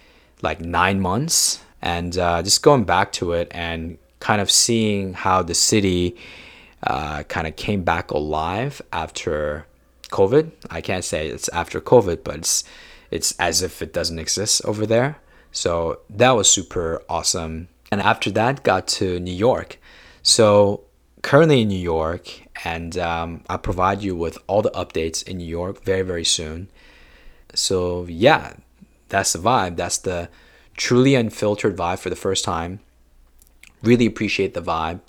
like 0.43 0.61
nine 0.61 1.01
months. 1.01 1.61
And 1.83 2.17
uh, 2.19 2.43
just 2.43 2.63
going 2.63 2.85
back 2.85 3.13
to 3.13 3.33
it 3.33 3.49
and 3.51 3.99
kind 4.21 4.41
of 4.41 4.51
seeing 4.51 5.15
how 5.15 5.43
the 5.43 5.55
city 5.55 6.17
uh, 6.83 7.23
kind 7.25 7.47
of 7.47 7.57
came 7.57 7.83
back 7.83 8.11
alive 8.11 8.83
after 8.93 9.67
COVID. 10.11 10.51
I 10.71 10.81
can't 10.81 11.05
say 11.05 11.29
it's 11.29 11.49
after 11.51 11.81
COVID, 11.81 12.25
but 12.25 12.37
it's 12.37 12.65
it's 13.11 13.33
as 13.39 13.63
if 13.63 13.83
it 13.83 13.93
doesn't 13.93 14.19
exist 14.19 14.63
over 14.65 14.87
there. 14.87 15.19
So 15.53 16.01
that 16.11 16.33
was 16.33 16.51
super 16.51 17.03
awesome. 17.09 17.69
And 17.91 18.01
after 18.01 18.31
that, 18.33 18.63
got 18.63 18.87
to 18.99 19.19
New 19.19 19.33
York. 19.33 19.79
So 20.23 20.85
currently 21.23 21.63
in 21.63 21.69
New 21.69 21.79
York, 21.79 22.43
and 22.65 22.99
um, 22.99 23.45
I'll 23.49 23.59
provide 23.59 24.03
you 24.03 24.15
with 24.17 24.39
all 24.47 24.63
the 24.63 24.71
updates 24.71 25.27
in 25.27 25.39
New 25.39 25.47
York 25.47 25.85
very 25.85 26.03
very 26.03 26.25
soon. 26.25 26.69
So 27.55 28.07
yeah, 28.09 28.55
that's 29.09 29.33
the 29.33 29.39
vibe. 29.39 29.77
That's 29.77 29.99
the 29.99 30.29
truly 30.77 31.15
unfiltered 31.15 31.77
vibe 31.77 31.99
for 31.99 32.11
the 32.11 32.17
first 32.17 32.45
time. 32.45 32.81
Really 33.83 34.07
appreciate 34.07 34.55
the 34.55 34.63
vibe. 34.63 35.01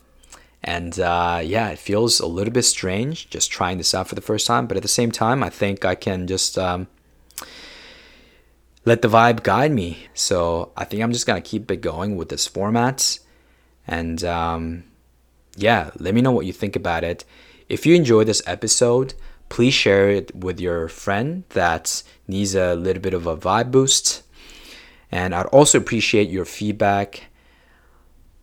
And 0.63 0.99
uh, 0.99 1.41
yeah, 1.43 1.69
it 1.69 1.79
feels 1.79 2.19
a 2.19 2.27
little 2.27 2.53
bit 2.53 2.63
strange 2.63 3.29
just 3.29 3.51
trying 3.51 3.77
this 3.77 3.93
out 3.93 4.07
for 4.07 4.15
the 4.15 4.21
first 4.21 4.45
time, 4.45 4.67
but 4.67 4.77
at 4.77 4.83
the 4.83 4.89
same 4.89 5.11
time, 5.11 5.41
I 5.41 5.49
think 5.49 5.85
I 5.85 5.95
can 5.95 6.27
just 6.27 6.57
um, 6.57 6.87
let 8.85 9.01
the 9.01 9.07
vibe 9.07 9.43
guide 9.43 9.71
me. 9.71 10.07
So 10.13 10.71
I 10.75 10.85
think 10.85 11.03
I'm 11.03 11.11
just 11.11 11.27
gonna 11.27 11.41
keep 11.41 11.69
it 11.71 11.81
going 11.81 12.15
with 12.15 12.29
this 12.29 12.47
format. 12.47 13.19
And 13.87 14.23
um, 14.23 14.83
yeah, 15.55 15.91
let 15.97 16.13
me 16.13 16.21
know 16.21 16.31
what 16.31 16.45
you 16.45 16.53
think 16.53 16.75
about 16.75 17.03
it. 17.03 17.25
If 17.67 17.85
you 17.85 17.95
enjoyed 17.95 18.27
this 18.27 18.41
episode, 18.45 19.13
please 19.49 19.73
share 19.73 20.09
it 20.09 20.35
with 20.35 20.59
your 20.59 20.87
friend 20.87 21.43
that 21.49 22.03
needs 22.27 22.55
a 22.55 22.75
little 22.75 23.01
bit 23.01 23.13
of 23.13 23.27
a 23.27 23.35
vibe 23.35 23.71
boost. 23.71 24.23
And 25.11 25.33
I'd 25.33 25.47
also 25.47 25.77
appreciate 25.77 26.29
your 26.29 26.45
feedback 26.45 27.25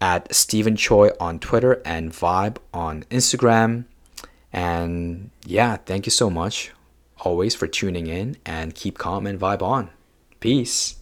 at 0.00 0.34
Stephen 0.34 0.76
Choi 0.76 1.10
on 1.20 1.38
Twitter 1.38 1.80
and 1.84 2.12
Vibe 2.12 2.58
on 2.74 3.04
Instagram. 3.04 3.84
And 4.52 5.30
yeah, 5.44 5.76
thank 5.76 6.06
you 6.06 6.10
so 6.10 6.28
much 6.28 6.72
always 7.20 7.54
for 7.54 7.66
tuning 7.66 8.06
in 8.06 8.36
and 8.44 8.74
keep 8.74 8.98
calm 8.98 9.26
and 9.26 9.40
vibe 9.40 9.62
on. 9.62 9.90
Peace. 10.46 10.94